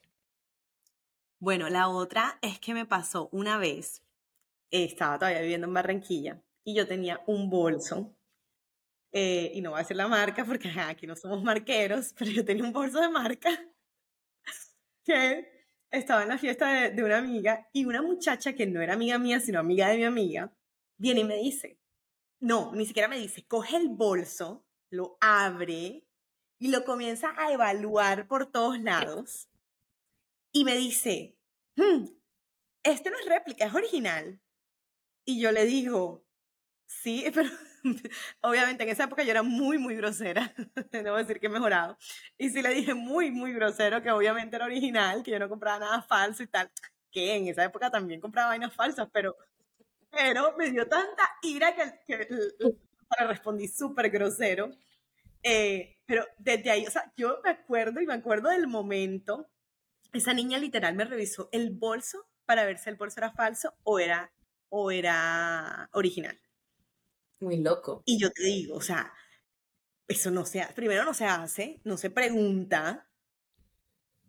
Bueno, 1.39 1.69
la 1.69 1.89
otra 1.89 2.39
es 2.43 2.59
que 2.59 2.75
me 2.75 2.87
pasó 2.87 3.29
una 3.31 3.59
vez, 3.59 4.03
estaba 4.71 5.19
todavía 5.19 5.43
viviendo 5.43 5.67
en 5.69 5.75
Barranquilla 5.75 6.43
y 6.65 6.75
yo 6.75 6.87
tenía 6.89 7.23
un 7.27 7.51
bolso, 7.51 8.17
eh, 9.15 9.53
y 9.55 9.63
no 9.63 9.71
voy 9.71 9.79
a 9.79 9.83
decir 9.83 9.97
la 9.97 10.09
marca 10.09 10.45
porque 10.45 10.69
ajá, 10.69 10.91
aquí 10.91 11.07
no 11.07 11.17
somos 11.17 11.43
marqueros, 11.43 12.15
pero 12.19 12.31
yo 12.33 12.45
tenía 12.45 12.65
un 12.65 12.73
bolso 12.75 13.01
de 13.01 13.09
marca 13.09 13.51
que 15.05 15.47
estaba 15.91 16.23
en 16.23 16.29
la 16.29 16.39
fiesta 16.39 16.73
de, 16.73 16.91
de 16.91 17.05
una 17.05 17.19
amiga 17.19 17.69
y 17.73 17.85
una 17.85 18.03
muchacha 18.03 18.55
que 18.55 18.67
no 18.67 18.81
era 18.83 18.95
amiga 18.95 19.19
mía, 19.19 19.41
sino 19.41 19.61
amiga 19.61 19.89
de 19.89 19.97
mi 19.99 20.05
amiga, 20.05 20.53
viene 20.99 21.21
y 21.21 21.25
me 21.25 21.37
dice, 21.37 21.79
no, 22.41 22.73
ni 22.75 22.87
siquiera 22.87 23.09
me 23.09 23.19
dice, 23.19 23.47
coge 23.47 23.77
el 23.77 23.89
bolso, 23.91 24.67
lo 24.91 25.19
abre 25.21 26.07
y 26.61 26.69
lo 26.69 26.85
comienza 26.85 27.35
a 27.37 27.53
evaluar 27.53 28.29
por 28.29 28.51
todos 28.51 28.81
lados 28.81 29.49
y 30.53 30.65
me 30.65 30.77
dice, 30.77 31.37
"Hmm, 31.77 32.07
este 32.85 33.11
no 33.11 33.19
es 33.19 33.27
réplica, 33.27 33.67
es 33.67 33.75
original. 33.75 34.41
Y 35.27 35.41
yo 35.41 35.53
le 35.53 35.65
digo, 35.67 36.27
sí, 36.87 37.25
pero 37.35 37.51
obviamente 38.41 38.83
en 38.83 38.89
esa 38.89 39.05
época 39.05 39.23
yo 39.23 39.31
era 39.31 39.43
muy, 39.43 39.79
muy 39.79 39.95
grosera, 39.95 40.53
debo 40.93 41.17
decir 41.17 41.39
que 41.39 41.47
he 41.47 41.51
mejorado. 41.51 41.97
Y 42.39 42.51
sí 42.51 42.63
le 42.63 42.71
dije 42.71 42.95
muy, 42.95 43.31
muy 43.31 43.53
grosero 43.53 44.03
que 44.03 44.11
obviamente 44.11 44.57
era 44.57 44.65
original, 44.65 45.23
que 45.23 45.31
yo 45.31 45.39
no 45.39 45.49
compraba 45.49 45.79
nada 45.79 46.03
falso 46.03 46.43
y 46.43 46.47
tal, 46.47 46.71
que 47.11 47.37
en 47.37 47.49
esa 47.49 47.65
época 47.65 47.91
también 47.91 48.21
compraba 48.21 48.49
vainas 48.49 48.75
falsas, 48.75 49.09
pero, 49.13 49.37
pero 50.11 50.57
me 50.57 50.71
dio 50.71 50.89
tanta 50.89 51.23
ira 51.43 51.75
que, 51.75 51.93
que 52.07 52.29
respondí 53.27 53.69
súper 53.69 54.11
grosero. 54.11 54.71
Eh, 55.43 55.99
pero 56.07 56.25
desde 56.39 56.71
ahí, 56.71 56.87
o 56.87 56.91
sea, 56.91 57.13
yo 57.17 57.41
me 57.45 57.51
acuerdo 57.51 58.01
y 58.01 58.07
me 58.07 58.15
acuerdo 58.15 58.49
del 58.49 58.67
momento, 58.67 59.51
esa 60.13 60.33
niña 60.33 60.59
literal 60.59 60.95
me 60.95 61.05
revisó 61.05 61.51
el 61.53 61.71
bolso 61.71 62.27
para 62.47 62.65
ver 62.65 62.79
si 62.79 62.89
el 62.89 62.97
bolso 62.97 63.21
era 63.21 63.33
falso 63.33 63.75
o 63.83 63.99
era, 63.99 64.33
o 64.71 64.91
era 64.91 65.91
original. 65.93 66.41
Muy 67.45 67.59
loco. 67.59 68.03
Y 68.07 68.19
yo 68.19 68.31
te 68.31 68.43
digo, 68.45 68.77
o 68.77 68.81
sea, 68.81 69.13
eso 70.09 70.31
no 70.31 70.45
se 70.47 70.63
hace, 70.63 70.73
primero 70.73 71.05
no 71.05 71.13
se 71.15 71.27
hace, 71.27 71.81
no 71.85 71.97
se 71.97 72.11
pregunta, 72.11 73.09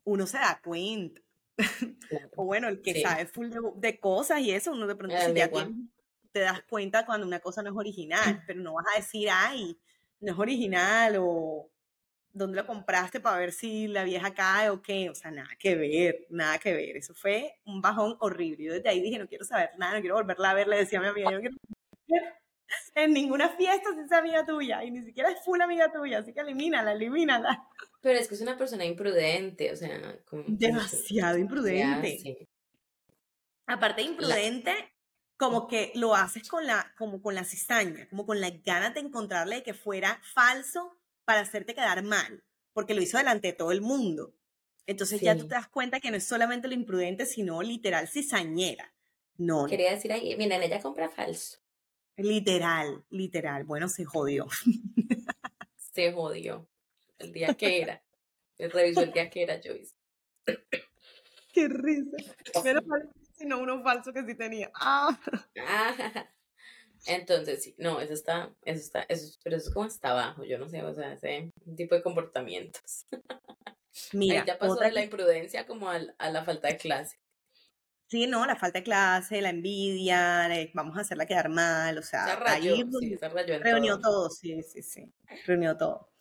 uno 0.04 0.28
se 0.28 0.38
da 0.38 0.60
cuenta. 0.64 1.22
Claro. 2.10 2.30
O 2.36 2.46
bueno, 2.46 2.68
el 2.68 2.82
que 2.82 2.94
Sí. 2.94 3.02
sabe 3.02 3.26
full 3.26 3.50
de, 3.50 3.60
de 3.78 4.00
cosas 4.00 4.42
y 4.42 4.52
eso, 4.52 4.72
uno 4.74 4.86
de 4.86 4.96
pronto 4.96 5.16
te 6.32 6.40
das 6.42 6.62
cuenta 6.64 7.06
cuando 7.06 7.26
una 7.26 7.40
cosa 7.40 7.64
no 7.64 7.70
es 7.72 7.76
original, 7.78 8.14
pero 8.48 8.60
no 8.62 8.74
vas 8.74 8.86
a 8.94 8.98
decir, 9.00 9.30
ay, 9.32 9.80
no 10.20 10.34
es 10.34 10.38
original 10.40 11.16
o 11.20 11.72
dónde 12.34 12.58
lo 12.58 12.68
compraste 12.68 13.22
para 13.22 13.38
ver 13.38 13.54
si 13.54 13.88
la 13.88 14.04
vieja 14.04 14.34
cae 14.34 14.70
o 14.70 14.82
qué. 14.82 15.10
O 15.10 15.16
sea, 15.16 15.32
nada 15.32 15.50
que 15.58 15.76
ver, 15.76 16.28
nada 16.30 16.60
que 16.60 16.74
ver. 16.74 16.98
Eso 16.98 17.16
fue 17.16 17.54
un 17.66 17.82
bajón 17.82 18.18
horrible. 18.20 18.66
Yo 18.66 18.74
desde 18.74 18.90
ahí 18.90 19.02
dije, 19.02 19.18
no 19.18 19.28
quiero 19.30 19.46
saber 19.46 19.70
nada, 19.78 19.96
no 19.96 20.02
quiero 20.02 20.16
volverla 20.16 20.52
a 20.52 20.54
ver. 20.54 20.68
Le 20.68 20.78
decía 20.78 21.00
a 21.00 21.02
mi 21.04 21.08
amiga, 21.08 21.32
yo 21.32 21.38
no 21.38 21.42
quiero 22.06 22.26
en 22.96 23.14
ninguna 23.14 23.50
fiesta 23.50 23.90
si 23.94 24.02
es 24.02 24.12
amiga 24.12 24.46
tuya 24.46 24.84
y 24.84 24.92
ni 24.92 25.04
siquiera 25.04 25.30
es 25.30 25.44
full 25.44 25.62
amiga 25.62 25.92
tuya, 25.92 26.20
así 26.20 26.34
que 26.34 26.42
elimínala, 26.42 26.94
elimínala. 26.94 27.68
Pero 28.02 28.20
es 28.20 28.28
que 28.28 28.36
es 28.36 28.42
una 28.42 28.58
persona 28.58 28.86
imprudente, 28.86 29.72
o 29.72 29.76
sea, 29.76 30.20
como... 30.26 30.44
Demasiado 30.48 31.38
Ya, 31.38 31.42
imprudente. 31.42 32.18
sí. 32.18 32.48
Aparte 33.68 34.02
de 34.02 34.08
imprudente, 34.10 34.74
como 35.38 35.68
que 35.68 35.92
lo 35.96 36.16
haces 36.16 36.48
con 36.48 36.66
la, 36.68 36.94
como 36.98 37.22
con 37.22 37.36
la 37.36 37.44
cizaña, 37.44 38.08
como 38.10 38.26
con 38.26 38.40
las 38.40 38.62
ganas 38.64 38.94
de 38.94 39.00
encontrarle 39.02 39.64
que 39.64 39.74
fuera 39.74 40.22
falso 40.34 40.98
para 41.26 41.42
hacerte 41.42 41.74
quedar 41.74 42.04
mal, 42.04 42.44
porque 42.74 42.94
lo 42.94 43.02
hizo 43.02 43.18
delante 43.18 43.48
de 43.48 43.54
todo 43.54 43.72
el 43.72 43.82
mundo. 43.82 44.36
Entonces 44.86 45.20
ya 45.20 45.36
tú 45.36 45.48
te 45.48 45.56
das 45.56 45.68
cuenta 45.68 46.00
que 46.00 46.12
no 46.12 46.18
es 46.18 46.26
solamente 46.26 46.68
lo 46.68 46.76
imprudente, 46.76 47.26
sino 47.26 47.62
literal 47.64 48.08
cizañera. 48.08 48.94
No, 49.38 49.66
Quería 49.66 49.92
decir 49.92 50.14
ahí, 50.14 50.36
miren, 50.38 50.62
ella 50.62 50.80
compra 50.80 51.10
falso. 51.10 51.58
Literal, 52.18 53.04
literal. 53.10 53.64
Bueno, 53.64 53.88
se 53.90 54.06
jodió. 54.06 54.48
Se 55.78 56.12
jodió. 56.12 56.68
El 57.20 57.32
día 57.32 57.54
que 57.54 57.82
era. 57.82 58.04
Él 58.58 58.72
revisó 58.72 59.02
el 59.02 59.12
día 59.12 59.30
que 59.30 59.44
era, 59.44 59.60
Joyce. 59.64 59.96
Qué 61.54 61.68
risa. 61.70 62.18
Pero 62.64 62.82
sino 63.38 63.60
uno 63.60 63.82
falso 63.84 64.12
que 64.14 64.26
sí 64.26 64.36
tenía. 64.36 64.72
Ah. 64.76 65.18
Ah, 65.60 66.30
Entonces, 67.06 67.64
sí, 67.64 67.76
no, 67.78 68.00
eso 68.02 68.14
está, 68.14 68.54
eso 68.64 68.80
está, 68.80 69.02
eso, 69.04 69.26
es- 69.26 69.40
pero 69.44 69.58
eso 69.58 69.68
es 69.70 69.74
como 69.74 69.86
hasta 69.86 70.12
abajo, 70.12 70.44
yo 70.44 70.58
no 70.58 70.68
sé, 70.68 70.82
o 70.84 70.94
sea, 70.94 71.14
ese 71.14 71.52
tipo 71.78 71.96
de 71.96 72.02
comportamientos. 72.02 73.06
Mira, 74.14 74.42
Ahí 74.42 74.48
ya 74.48 74.58
pasó 74.58 74.74
otra 74.74 74.88
de 74.88 74.94
la 74.94 75.04
imprudencia 75.04 75.66
como 75.66 75.90
a 75.90 76.00
la 76.00 76.44
falta 76.44 76.68
de 76.68 76.78
clase. 76.78 77.18
Sí, 78.08 78.28
no, 78.28 78.46
la 78.46 78.56
falta 78.56 78.80
de 78.80 78.84
clase, 78.84 79.42
la 79.42 79.50
envidia, 79.50 80.48
vamos 80.74 80.98
a 80.98 81.02
hacerla 81.02 81.26
quedar 81.26 81.50
mal, 81.50 81.98
o 81.98 82.04
sea, 82.04 82.26
Se 82.28 82.36
rayó, 82.36 82.76
ahí 82.76 82.84
sí, 83.00 83.18
se 83.18 83.30
rayó 83.30 83.56
en 83.56 83.64
reunió 83.64 84.00
todo. 84.00 84.12
todo, 84.12 84.30
sí, 84.30 84.62
sí, 84.62 84.84
sí, 84.84 85.12
reunió 85.46 85.76
todo. 85.76 86.12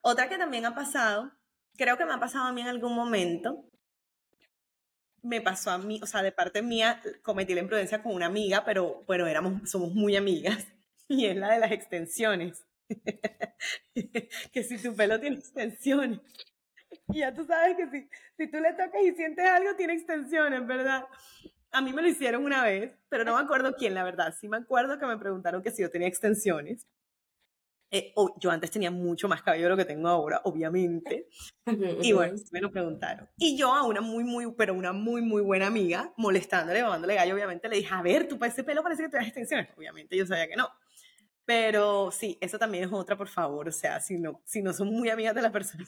Otra 0.00 0.28
que 0.28 0.38
también 0.38 0.66
ha 0.66 0.74
pasado, 0.74 1.30
creo 1.76 1.96
que 1.96 2.04
me 2.04 2.14
ha 2.14 2.20
pasado 2.20 2.46
a 2.46 2.52
mí 2.52 2.62
en 2.62 2.68
algún 2.68 2.94
momento, 2.94 3.70
me 5.22 5.40
pasó 5.40 5.70
a 5.70 5.78
mí, 5.78 6.00
o 6.02 6.06
sea, 6.06 6.22
de 6.22 6.32
parte 6.32 6.62
mía, 6.62 7.00
cometí 7.22 7.54
la 7.54 7.60
imprudencia 7.60 8.02
con 8.02 8.14
una 8.14 8.26
amiga, 8.26 8.64
pero, 8.64 9.04
pero 9.06 9.26
éramos, 9.26 9.70
somos 9.70 9.94
muy 9.94 10.16
amigas, 10.16 10.66
y 11.08 11.26
es 11.26 11.36
la 11.36 11.52
de 11.52 11.60
las 11.60 11.70
extensiones. 11.72 12.64
que 14.52 14.64
si 14.64 14.78
tu 14.78 14.96
pelo 14.96 15.20
tiene 15.20 15.36
extensiones. 15.36 16.20
Y 17.12 17.18
ya 17.20 17.34
tú 17.34 17.44
sabes 17.44 17.76
que 17.76 17.88
si, 17.90 18.08
si 18.36 18.50
tú 18.50 18.58
le 18.58 18.72
tocas 18.72 19.02
y 19.02 19.12
sientes 19.14 19.46
algo, 19.48 19.74
tiene 19.76 19.94
extensiones, 19.94 20.66
¿verdad? 20.66 21.04
A 21.72 21.80
mí 21.80 21.92
me 21.92 22.02
lo 22.02 22.08
hicieron 22.08 22.44
una 22.44 22.64
vez, 22.64 22.96
pero 23.08 23.24
no 23.24 23.36
me 23.36 23.42
acuerdo 23.42 23.74
quién, 23.76 23.94
la 23.94 24.02
verdad. 24.04 24.34
Sí 24.38 24.48
me 24.48 24.56
acuerdo 24.56 24.98
que 24.98 25.06
me 25.06 25.16
preguntaron 25.18 25.62
que 25.62 25.70
si 25.70 25.82
yo 25.82 25.90
tenía 25.90 26.08
extensiones. 26.08 26.86
Eh, 27.92 28.12
o- 28.14 28.36
yo 28.38 28.52
antes 28.52 28.70
tenía 28.70 28.90
mucho 28.92 29.26
más 29.26 29.42
cabello 29.42 29.64
de 29.64 29.70
lo 29.70 29.76
que 29.76 29.84
tengo 29.84 30.08
ahora, 30.08 30.40
obviamente. 30.44 31.28
Y 32.10 32.12
bueno, 32.12 32.34
me 32.52 32.60
lo 32.60 32.70
preguntaron. 32.70 33.28
Y 33.36 33.56
yo 33.58 33.74
a 33.74 33.82
una 33.84 34.00
muy, 34.00 34.22
muy, 34.24 34.52
pero 34.56 34.74
una 34.74 34.92
muy, 34.92 35.22
muy 35.22 35.42
buena 35.42 35.66
amiga, 35.66 36.12
molestándole, 36.16 36.82
mamándole 36.82 37.14
gallo, 37.16 37.34
obviamente 37.34 37.68
le 37.68 37.76
dije, 37.76 37.92
a 37.94 38.02
ver, 38.02 38.28
tú 38.28 38.38
para 38.38 38.52
ese 38.52 38.62
pelo 38.64 38.82
parece 38.82 39.02
que 39.04 39.08
tienes 39.08 39.28
extensiones. 39.28 39.68
Obviamente 39.76 40.16
yo 40.16 40.24
sabía 40.26 40.48
que 40.48 40.56
no. 40.56 40.68
Pero 41.44 42.10
sí, 42.12 42.38
eso 42.40 42.58
también 42.58 42.84
es 42.84 42.92
otra, 42.92 43.16
por 43.16 43.28
favor. 43.28 43.68
O 43.68 43.72
sea, 43.72 44.00
si 44.00 44.18
no, 44.18 44.40
si 44.44 44.62
no 44.62 44.72
son 44.72 44.88
muy 44.88 45.08
amigas 45.10 45.34
de 45.34 45.42
la 45.42 45.50
persona, 45.50 45.84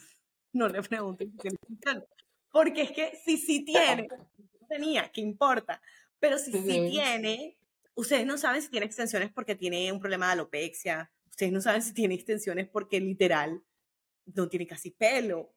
no 0.52 0.68
le 0.68 0.82
pregunten 0.82 1.32
si 1.32 1.76
tiene. 1.76 2.04
Porque 2.50 2.82
es 2.82 2.90
que 2.92 3.18
si 3.24 3.38
sí 3.38 3.64
tiene, 3.64 4.08
no 4.60 4.66
tenía, 4.68 5.10
¿qué 5.10 5.20
importa? 5.20 5.80
Pero 6.20 6.38
si 6.38 6.52
sí 6.52 6.88
tiene, 6.90 7.56
ustedes 7.94 8.26
no 8.26 8.38
saben 8.38 8.62
si 8.62 8.70
tiene 8.70 8.86
extensiones 8.86 9.32
porque 9.32 9.54
tiene 9.54 9.90
un 9.90 10.00
problema 10.00 10.26
de 10.26 10.32
alopecia. 10.32 11.10
Ustedes 11.30 11.52
no 11.52 11.60
saben 11.60 11.82
si 11.82 11.92
tiene 11.94 12.14
extensiones 12.14 12.68
porque 12.68 13.00
literal 13.00 13.62
no 14.26 14.48
tiene 14.48 14.66
casi 14.66 14.90
pelo. 14.90 15.52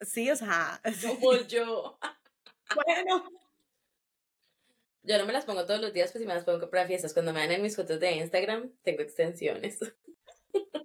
Sí, 0.00 0.30
o 0.30 0.36
sea, 0.36 0.80
Como 1.06 1.36
yo. 1.46 1.98
bueno, 2.74 3.30
Yo 5.02 5.18
no 5.18 5.26
me 5.26 5.32
las 5.32 5.44
pongo 5.44 5.64
todos 5.64 5.80
los 5.80 5.92
días, 5.92 6.10
pues 6.10 6.22
si 6.22 6.28
me 6.28 6.34
las 6.34 6.44
pongo 6.44 6.68
para 6.68 6.86
fiestas. 6.86 7.14
Cuando 7.14 7.32
me 7.32 7.40
dan 7.40 7.52
en 7.52 7.62
mis 7.62 7.76
fotos 7.76 8.00
de 8.00 8.12
Instagram, 8.12 8.70
tengo 8.82 9.02
extensiones. 9.02 9.78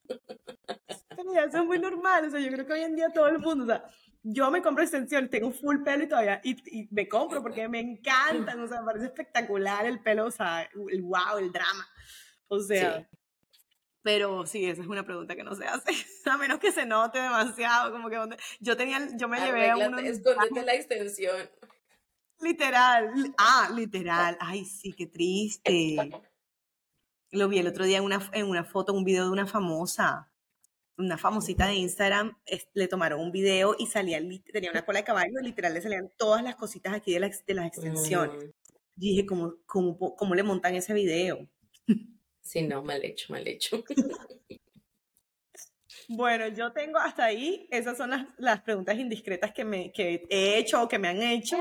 ya 1.33 1.43
eso 1.43 1.59
es 1.59 1.65
muy 1.65 1.79
normal. 1.79 2.25
O 2.25 2.29
sea, 2.29 2.39
yo 2.39 2.51
creo 2.51 2.65
que 2.65 2.73
hoy 2.73 2.81
en 2.81 2.95
día 2.95 3.09
todo 3.13 3.27
el 3.27 3.39
mundo, 3.39 3.63
o 3.63 3.67
sea, 3.67 3.85
yo 4.23 4.49
me 4.51 4.61
compro 4.61 4.83
extensiones, 4.83 5.29
tengo 5.29 5.51
full 5.51 5.83
pelo 5.83 6.03
y 6.03 6.07
todavía, 6.07 6.41
y, 6.43 6.79
y 6.79 6.87
me 6.91 7.07
compro 7.07 7.41
porque 7.41 7.67
me 7.67 7.79
encantan, 7.79 8.59
o 8.59 8.67
sea, 8.67 8.81
me 8.81 8.87
parece 8.87 9.05
espectacular 9.05 9.85
el 9.85 10.01
pelo, 10.01 10.25
o 10.25 10.31
sea, 10.31 10.63
el 10.63 11.01
wow, 11.01 11.37
el 11.37 11.51
drama. 11.51 11.87
O 12.47 12.59
sea, 12.59 12.99
Sí. 12.99 13.17
Pero 14.05 14.45
sí, 14.45 14.63
esa 14.65 14.83
es 14.83 14.87
una 14.87 15.03
pregunta 15.03 15.35
que 15.35 15.43
no 15.43 15.55
se 15.55 15.65
hace, 15.65 15.89
a 16.29 16.37
menos 16.37 16.59
que 16.59 16.71
se 16.71 16.85
note 16.85 17.17
demasiado, 17.17 17.91
como 17.91 18.07
que 18.07 18.17
donde 18.17 18.37
yo 18.59 18.77
tenía, 18.77 18.99
yo 19.17 19.27
me 19.27 19.39
llevé 19.39 19.71
a 19.71 19.77
uno... 19.77 19.97
Escóndete 19.97 20.63
la 20.63 20.75
extensión. 20.75 21.49
Literal, 22.39 23.33
ah, 23.39 23.71
literal, 23.73 24.37
ay 24.39 24.63
sí, 24.63 24.93
qué 24.93 25.07
triste. 25.07 26.11
Lo 27.31 27.47
vi 27.47 27.57
el 27.57 27.65
otro 27.65 27.83
día 27.83 27.97
en 27.97 28.03
una, 28.03 28.29
en 28.33 28.45
una 28.45 28.63
foto, 28.63 28.93
un 28.93 29.05
video 29.05 29.23
de 29.23 29.31
una 29.31 29.47
famosa, 29.47 30.31
una 30.97 31.17
famosita 31.17 31.67
de 31.67 31.75
Instagram, 31.75 32.37
le 32.73 32.87
tomaron 32.87 33.19
un 33.19 33.31
video 33.31 33.75
y 33.77 33.87
salía, 33.87 34.19
tenía 34.51 34.71
una 34.71 34.85
cola 34.85 34.99
de 34.99 35.05
caballo, 35.05 35.39
y 35.41 35.43
literal 35.43 35.73
le 35.73 35.81
salían 35.81 36.11
todas 36.17 36.43
las 36.43 36.55
cositas 36.55 36.93
aquí 36.93 37.13
de, 37.13 37.19
la, 37.19 37.29
de 37.29 37.53
las 37.53 37.67
extensiones. 37.67 38.45
Mm. 38.45 38.51
Dije, 38.95 39.25
¿cómo, 39.25 39.55
cómo, 39.65 40.15
¿cómo 40.15 40.35
le 40.35 40.43
montan 40.43 40.75
ese 40.75 40.93
video? 40.93 41.47
Sí, 42.41 42.61
no, 42.61 42.83
mal 42.83 43.03
hecho, 43.03 43.33
mal 43.33 43.47
hecho. 43.47 43.83
Bueno, 46.07 46.47
yo 46.49 46.71
tengo 46.71 46.99
hasta 46.99 47.25
ahí, 47.25 47.67
esas 47.71 47.97
son 47.97 48.11
las, 48.11 48.27
las 48.37 48.61
preguntas 48.61 48.95
indiscretas 48.99 49.51
que, 49.51 49.65
me, 49.65 49.91
que 49.91 50.27
he 50.29 50.59
hecho 50.59 50.83
o 50.83 50.87
que 50.87 50.99
me 50.99 51.07
han 51.07 51.21
hecho. 51.23 51.57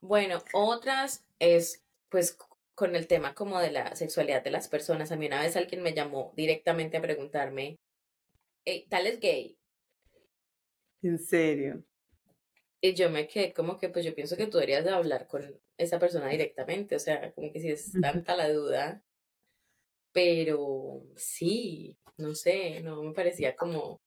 Bueno, 0.00 0.42
otras 0.52 1.24
es, 1.38 1.84
pues, 2.08 2.36
con 2.74 2.96
el 2.96 3.06
tema 3.06 3.34
como 3.34 3.60
de 3.60 3.70
la 3.70 3.94
sexualidad 3.96 4.42
de 4.42 4.50
las 4.50 4.68
personas. 4.68 5.12
A 5.12 5.16
mí 5.16 5.26
una 5.26 5.40
vez 5.40 5.56
alguien 5.56 5.82
me 5.82 5.94
llamó 5.94 6.32
directamente 6.36 6.96
a 6.96 7.02
preguntarme, 7.02 7.78
¿tal 8.88 9.06
es 9.06 9.20
gay? 9.20 9.58
¿En 11.02 11.18
serio? 11.18 11.84
Y 12.80 12.94
yo 12.94 13.10
me 13.10 13.26
quedé 13.26 13.52
como 13.52 13.76
que, 13.76 13.88
pues 13.88 14.04
yo 14.04 14.14
pienso 14.14 14.36
que 14.36 14.46
tú 14.46 14.58
deberías 14.58 14.84
de 14.84 14.90
hablar 14.90 15.26
con 15.26 15.60
esa 15.76 15.98
persona 15.98 16.28
directamente, 16.28 16.96
o 16.96 16.98
sea, 16.98 17.32
como 17.32 17.52
que 17.52 17.60
si 17.60 17.70
es 17.70 17.92
tanta 18.00 18.36
la 18.36 18.48
duda, 18.50 19.02
pero 20.12 21.02
sí, 21.16 21.98
no 22.16 22.34
sé, 22.34 22.80
no 22.82 23.02
me 23.02 23.12
parecía 23.12 23.56
como 23.56 24.00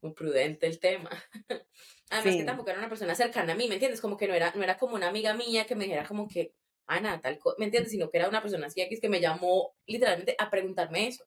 muy 0.00 0.12
prudente 0.14 0.66
el 0.66 0.80
tema. 0.80 1.10
Además 2.10 2.36
que 2.36 2.44
tampoco 2.44 2.70
era 2.70 2.78
una 2.78 2.88
persona 2.88 3.14
cercana 3.14 3.52
a 3.52 3.56
mí, 3.56 3.68
¿me 3.68 3.74
entiendes? 3.74 4.00
Como 4.00 4.16
que 4.16 4.28
no 4.28 4.34
era, 4.34 4.52
no 4.54 4.62
era 4.62 4.76
como 4.76 4.94
una 4.94 5.08
amiga 5.08 5.34
mía 5.34 5.66
que 5.66 5.74
me 5.74 5.84
dijera 5.84 6.06
como 6.06 6.28
que, 6.28 6.54
Ana, 6.86 7.20
tal 7.20 7.38
cosa, 7.38 7.56
¿me 7.58 7.66
entiendes? 7.66 7.92
Sino 7.92 8.10
que 8.10 8.18
era 8.18 8.28
una 8.28 8.42
persona 8.42 8.66
así 8.66 8.86
que 9.00 9.08
me 9.08 9.20
llamó 9.20 9.74
literalmente 9.86 10.34
a 10.38 10.50
preguntarme 10.50 11.08
eso. 11.08 11.24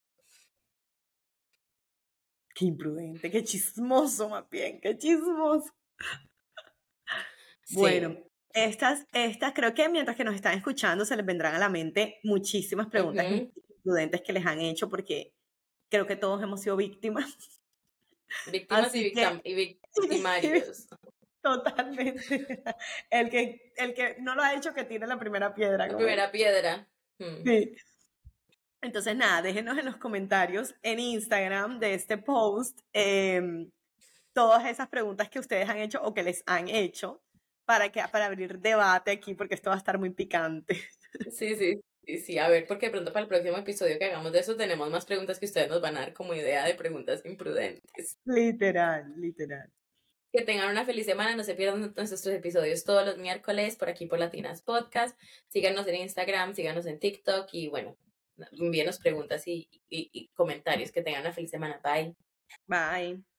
Qué 2.55 2.65
imprudente, 2.65 3.29
qué 3.29 3.43
chismoso 3.43 4.29
más 4.29 4.50
bien, 4.50 4.79
qué 4.79 4.97
chismoso. 4.97 5.74
Bueno, 7.71 8.17
estas, 8.53 9.05
estas 9.12 9.53
creo 9.53 9.74
que 9.74 9.89
mientras 9.89 10.15
que 10.15 10.24
nos 10.24 10.35
están 10.35 10.57
escuchando 10.57 11.03
se 11.03 11.17
les 11.17 11.25
vendrán 11.25 11.53
a 11.55 11.59
la 11.59 11.67
mente 11.67 12.19
muchísimas 12.24 12.88
preguntas 12.88 13.25
prudentes 13.83 14.21
que 14.21 14.31
les 14.31 14.45
han 14.45 14.62
hecho 14.62 14.89
porque 14.89 15.33
creo 15.89 16.07
que 16.07 16.15
todos 16.15 16.41
hemos 16.41 16.62
sido 16.62 16.77
víctimas. 16.77 17.38
Víctimas 18.50 18.95
y, 18.95 19.12
victimarios. 19.55 20.88
Totalmente. 21.41 22.63
El 23.09 23.29
que, 23.29 23.74
el 23.75 23.93
que 23.93 24.15
no 24.19 24.33
lo 24.33 24.41
ha 24.41 24.55
hecho, 24.55 24.74
que 24.74 24.85
tiene 24.85 25.05
la 25.07 25.19
primera 25.19 25.53
piedra. 25.53 25.88
La 25.88 25.95
primera 25.97 26.31
piedra. 26.31 26.88
Hmm. 27.19 27.43
Sí. 27.45 27.75
Entonces, 28.86 29.15
nada, 29.15 29.42
déjenos 29.42 29.77
en 29.80 29.86
los 29.86 29.98
comentarios 29.98 30.75
en 30.84 31.00
Instagram 31.00 31.80
de 31.80 31.96
este 31.96 32.20
post 32.20 32.82
em, 32.94 33.72
todas 34.32 34.63
esas 34.65 34.88
preguntas 34.89 35.27
que 35.27 35.39
ustedes 35.39 35.68
han 35.68 35.80
hecho 35.80 36.04
o 36.04 36.13
que 36.13 36.22
les 36.22 36.44
han 36.46 36.68
hecho 36.70 37.24
para, 37.65 37.92
que, 37.92 38.00
para 38.12 38.27
abrir 38.27 38.60
debate 38.60 39.10
aquí, 39.10 39.34
porque 39.34 39.56
esto 39.56 39.72
va 39.72 39.75
a 39.75 39.80
estar 39.80 39.98
muy 39.98 40.12
picante. 40.12 40.77
Sí, 41.32 41.56
sí. 41.56 41.82
Sí, 42.06 42.20
sí, 42.20 42.38
a 42.38 42.50
ver, 42.50 42.68
porque 42.68 42.88
de 42.88 42.92
pronto 42.92 43.12
para 43.12 43.24
el 43.24 43.30
próximo 43.30 43.58
episodio 43.58 43.98
que 43.98 44.06
hagamos 44.06 44.32
de 44.32 44.39
eso 44.39 44.56
tenemos 44.56 44.92
más 44.92 45.06
preguntas 45.06 45.39
que 45.39 45.46
ustedes 45.46 45.70
nos 45.70 45.82
van 45.82 45.96
a 45.98 46.01
dar 46.01 46.13
como 46.13 46.36
idea 46.36 46.65
de 46.65 46.75
preguntas 46.75 47.25
imprudentes. 47.25 48.20
Literal, 48.25 49.13
literal. 49.18 49.72
Que 50.32 50.44
tengan 50.44 50.70
una 50.70 50.86
feliz 50.86 51.06
semana, 51.06 51.36
no 51.36 51.44
se 51.44 51.56
pierdan 51.56 51.94
nuestros 51.96 52.27
episodios 52.27 52.84
todos 52.84 53.06
los 53.08 53.18
miércoles 53.18 53.77
por 53.77 53.90
aquí 53.90 54.05
por 54.05 54.20
Latinas 54.20 54.62
Podcast. 54.62 55.18
Síganos 55.48 55.88
en 55.88 55.96
Instagram, 55.96 56.53
síganos 56.53 56.86
en 56.86 57.00
TikTok 57.00 57.48
y 57.53 57.70
bueno, 57.70 57.98
envíenos 58.51 59.00
preguntas 59.00 59.48
y, 59.48 59.69
y, 59.89 60.09
y 60.11 60.27
comentarios. 60.29 60.91
Que 60.91 61.01
tengan 61.01 61.21
una 61.21 61.33
feliz 61.33 61.51
semana. 61.51 61.79
Bye. 61.83 62.15
Bye. 62.67 63.34